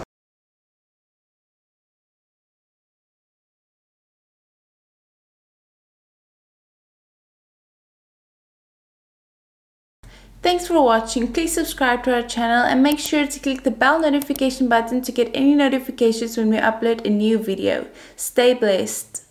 [10.42, 11.32] Thanks for watching.
[11.32, 15.11] Please subscribe to our channel and make sure to click the bell notification button to
[15.11, 17.86] get any notifications when we upload a new video.
[18.14, 19.26] Stay blessed.